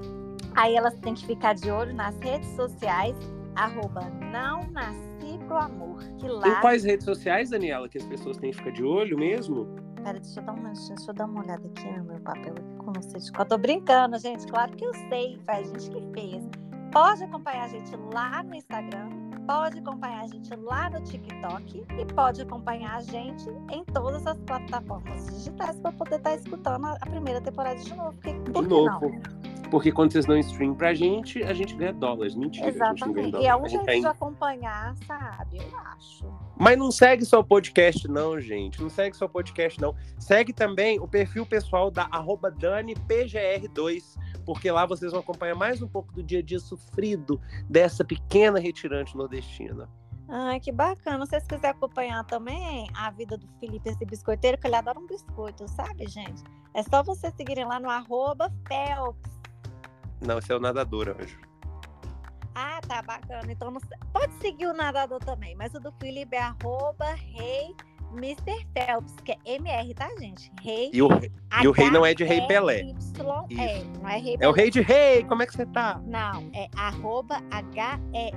[0.55, 3.17] Aí elas têm que ficar de olho nas redes sociais,
[3.57, 4.03] arroba
[4.33, 6.03] não nasci pro amor.
[6.19, 9.19] Que Em lá quais redes sociais, Daniela, que as pessoas têm que ficar de olho
[9.19, 9.67] mesmo?
[10.03, 12.77] Pera, deixa eu dar uma, deixa eu dar uma olhada aqui no meu papel aqui
[12.79, 13.31] com vocês.
[13.37, 14.47] Eu tô brincando, gente.
[14.47, 16.45] Claro que eu sei, foi a gente que fez.
[16.93, 19.09] Pode acompanhar a gente lá no Instagram,
[19.47, 24.39] pode acompanhar a gente lá no TikTok e pode acompanhar a gente em todas as
[24.43, 28.13] plataformas digitais para poder estar tá escutando a primeira temporada de novo.
[28.13, 29.09] Porque, por de novo.
[29.09, 29.34] Não?
[29.71, 32.35] Porque quando vocês dão stream pra gente, a gente ganha dólares.
[32.35, 32.69] Mentira.
[32.69, 33.37] Exatamente.
[33.39, 35.59] E é um jeito de acompanhar, sabe?
[35.59, 36.25] Eu acho.
[36.57, 38.81] Mas não segue só o podcast, não, gente.
[38.81, 39.95] Não segue só o podcast, não.
[40.19, 46.13] Segue também o perfil pessoal da DaniPGR2, porque lá vocês vão acompanhar mais um pouco
[46.13, 49.89] do dia a dia sofrido dessa pequena retirante nordestina.
[50.29, 51.27] Ai, que bacana.
[51.27, 55.07] Se vocês quiserem acompanhar também a vida do Felipe, esse biscoiteiro, que ele adora um
[55.07, 56.43] biscoito, sabe, gente?
[56.73, 59.34] É só vocês seguirem lá no arroba Phelps.
[60.21, 61.39] Não, esse é o nadador, anjo.
[62.55, 63.51] Ah, tá bacana.
[63.51, 63.81] Então não...
[64.13, 67.75] pode seguir o nadador também, mas o do Felipe é arroba rei
[68.15, 68.65] Mr.
[68.73, 70.51] Phelps, que é MR, tá, gente?
[70.63, 70.91] Rei.
[70.93, 71.09] E o,
[71.63, 72.81] e o rei não é de Rei Pelé.
[72.81, 72.95] É,
[74.01, 76.01] não é Rei É o rei de rei, como é que você tá?
[76.07, 78.33] Não, é arroba H-E-Y-M-R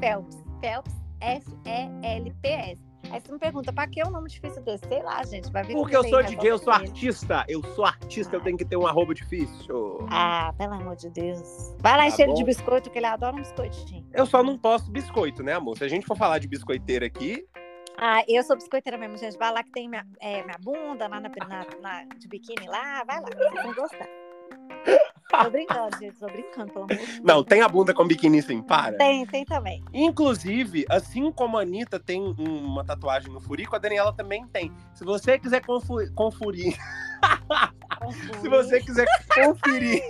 [0.00, 0.44] Phelps.
[0.60, 2.89] Phelps, F-E-L-P-S.
[3.10, 4.86] Aí você me pergunta, pra que é um nome difícil desse?
[4.86, 5.50] Sei lá, gente.
[5.50, 7.44] Vai vir Porque eu sou DJ, eu sou artista.
[7.48, 8.38] Eu sou artista, ah.
[8.38, 10.06] eu tenho que ter um arroba difícil.
[10.10, 11.74] Ah, pelo amor de Deus.
[11.78, 14.06] Vai lá tá encher de biscoito, que ele adora um biscoitinho.
[14.12, 15.78] Eu só não posso biscoito, né, amor?
[15.78, 17.44] Se a gente for falar de biscoiteira aqui.
[17.98, 19.36] Ah, eu sou biscoiteira mesmo, gente.
[19.36, 23.04] Vai lá que tem minha, é, minha bunda lá na, na, na, de biquíni lá.
[23.04, 24.08] Vai lá, vocês vão gostar.
[25.30, 26.18] Tô brincando, gente.
[26.18, 27.20] Tô brincando, pelo amor de Deus.
[27.22, 28.96] Não, tem a bunda com biquíni sim, para.
[28.96, 29.82] Tem, tem também.
[29.92, 34.72] Inclusive, assim como a Anitta tem uma tatuagem no furico, a Daniela também tem.
[34.92, 36.76] Se você quiser confu conferir.
[38.40, 40.02] Se você quiser conferir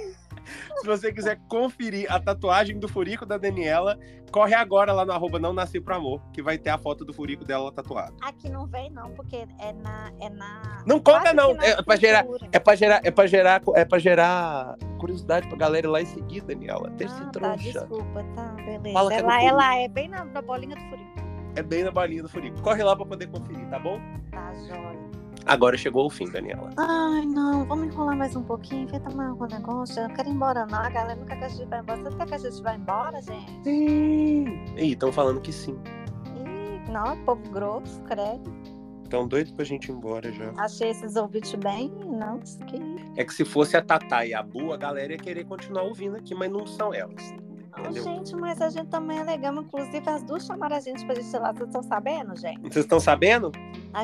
[0.80, 3.98] se você quiser conferir a tatuagem do furico da Daniela,
[4.30, 7.12] corre agora lá no arroba não nasci pro amor, que vai ter a foto do
[7.12, 8.14] furico dela tatuado.
[8.20, 12.26] Aqui não vem não, porque é na é na Não conta não, é pra gerar
[12.52, 16.06] é para gerar é para gerar é para gerar curiosidade pra galera ir lá e
[16.06, 16.90] seguir, Daniela.
[16.92, 18.92] Ter ah, tá, desculpa, tá, beleza.
[18.92, 21.10] Fala ela, é ela é bem na, na bolinha do furico.
[21.56, 22.60] É bem na bolinha do furico.
[22.62, 23.98] Corre lá pra poder conferir, tá bom?
[24.30, 25.19] Tá, jóia.
[25.46, 26.70] Agora chegou o fim, Daniela.
[26.76, 30.00] Ai, não, vamos enrolar mais um pouquinho, quer tomar algum negócio?
[30.00, 30.78] Eu não quero ir embora, não.
[30.78, 32.02] A galera não quer que a gente vá embora.
[32.02, 33.62] Você quer que a gente vá embora, gente?
[33.64, 34.44] Sim.
[34.76, 35.78] Ih, estão falando que sim.
[36.36, 38.52] Ih, não, povo grosso, credo.
[39.02, 40.52] Estão doidos pra gente ir embora já.
[40.56, 42.78] Achei esses ouvintes bem, não, que...
[43.16, 46.16] É que se fosse a Tatá e a Bu, a galera ia querer continuar ouvindo
[46.16, 47.34] aqui, mas não são elas.
[47.88, 49.54] Oh, gente, mas a gente também é legal.
[49.54, 51.52] Inclusive, as duas chamaram a gente pra gente ir lá.
[51.52, 52.60] Vocês estão sabendo, gente?
[52.60, 53.52] Vocês estão sabendo?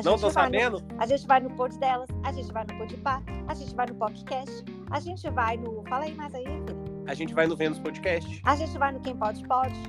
[0.03, 0.81] não estão sabendo?
[0.81, 3.85] No, a gente vai no pod delas, a gente vai no podpar, a gente vai
[3.85, 5.83] no podcast, a gente vai no.
[5.87, 6.77] Fala aí mais aí, filho.
[7.07, 8.41] A gente vai no Vênus Podcast.
[8.43, 9.79] A gente vai no Quem Pode, Pode.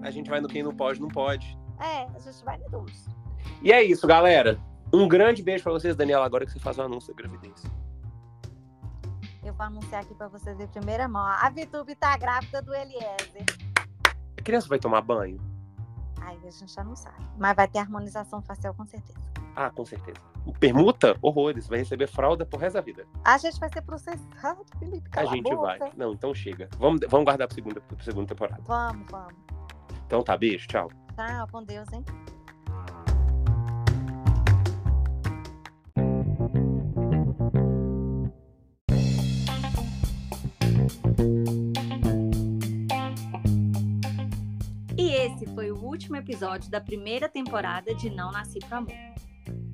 [0.00, 1.58] A gente vai no Quem Não Pode, Não Pode.
[1.78, 3.06] É, a gente vai no duas.
[3.62, 4.58] E é isso, galera.
[4.92, 7.62] Um grande beijo pra vocês, Daniela, agora que você faz o anúncio da gravidez.
[9.62, 11.24] Vou anunciar aqui para vocês em primeira mão.
[11.24, 13.44] A Vitube tá grávida do Eliezer.
[14.36, 15.40] A criança vai tomar banho?
[16.20, 17.24] Aí a gente já não sabe.
[17.38, 19.20] Mas vai ter harmonização facial com certeza.
[19.54, 20.18] Ah, com certeza.
[20.58, 21.16] Permuta?
[21.22, 21.68] Horrores.
[21.68, 23.06] Vai receber fralda pro resto da vida.
[23.24, 25.08] A gente vai ser processado, Felipe.
[25.16, 25.78] a gente a vai.
[25.96, 26.68] Não, então chega.
[26.76, 28.60] Vamos, vamos guardar pra segunda, pra segunda temporada.
[28.66, 29.34] Vamos, vamos.
[30.04, 30.90] Então tá, beijo, tchau.
[31.14, 32.04] Tchau, com Deus, hein?
[45.92, 48.94] Último episódio da primeira temporada de Não Nasci Pro Amor.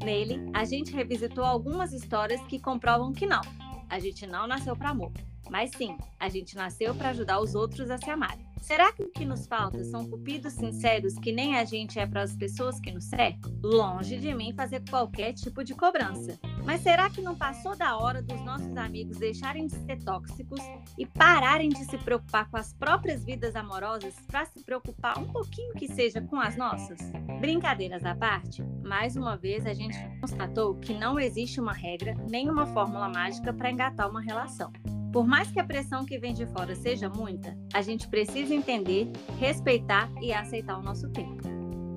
[0.03, 3.41] Nele, a gente revisitou algumas histórias que comprovam que não,
[3.89, 5.13] a gente não nasceu para amor,
[5.49, 8.45] mas sim, a gente nasceu para ajudar os outros a se amarem.
[8.61, 12.23] Será que o que nos falta são cupidos sinceros que nem a gente é para
[12.23, 13.57] as pessoas que nos cercam?
[13.63, 16.37] Longe de mim fazer qualquer tipo de cobrança.
[16.69, 20.61] Mas será que não passou da hora dos nossos amigos deixarem de ser tóxicos
[20.99, 25.73] e pararem de se preocupar com as próprias vidas amorosas para se preocupar um pouquinho
[25.73, 26.99] que seja com as nossas?
[27.41, 32.51] Brincadeiras à parte, mais uma vez a gente constatou que não existe uma regra nem
[32.51, 34.71] uma fórmula mágica para engatar uma relação.
[35.11, 39.11] Por mais que a pressão que vem de fora seja muita, a gente precisa entender,
[39.39, 41.49] respeitar e aceitar o nosso tempo.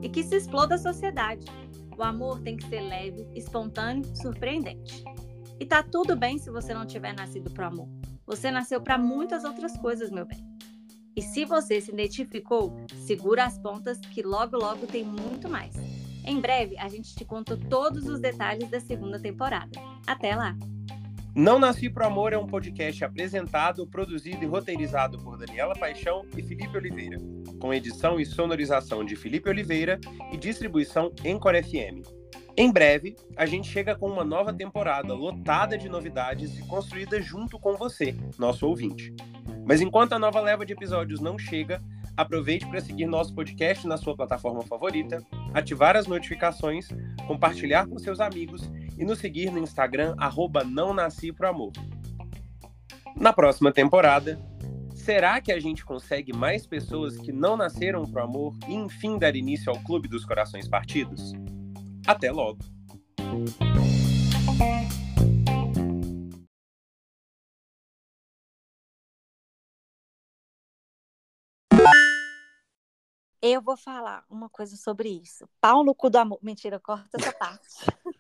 [0.02, 1.46] E que se exploda a sociedade.
[2.02, 5.04] O amor tem que ser leve, espontâneo, surpreendente.
[5.60, 7.88] E tá tudo bem se você não tiver nascido para amor.
[8.26, 10.44] Você nasceu para muitas outras coisas, meu bem.
[11.16, 12.76] E se você se identificou,
[13.06, 15.76] segura as pontas que logo logo tem muito mais.
[16.26, 19.80] Em breve a gente te conta todos os detalhes da segunda temporada.
[20.08, 20.58] Até lá!
[21.34, 26.44] Não Nasci Pro Amor é um podcast apresentado, produzido e roteirizado por Daniela Paixão e
[26.44, 27.18] Felipe Oliveira,
[27.58, 29.98] com edição e sonorização de Felipe Oliveira
[30.30, 32.06] e distribuição em Core FM.
[32.58, 37.58] Em breve, a gente chega com uma nova temporada lotada de novidades e construída junto
[37.58, 39.14] com você, nosso ouvinte.
[39.66, 41.82] Mas enquanto a nova leva de episódios não chega,
[42.18, 46.90] aproveite para seguir nosso podcast na sua plataforma favorita, ativar as notificações,
[47.26, 48.70] compartilhar com seus amigos
[49.02, 51.72] e nos seguir no Instagram, arroba não nasci pro amor.
[53.16, 54.40] Na próxima temporada,
[54.94, 59.36] será que a gente consegue mais pessoas que não nasceram pro amor e enfim dar
[59.36, 61.34] início ao Clube dos Corações Partidos?
[62.06, 62.60] Até logo!
[73.42, 75.50] Eu vou falar uma coisa sobre isso.
[75.60, 76.38] Pau no cu do amor.
[76.44, 77.68] Mentira, corta essa parte.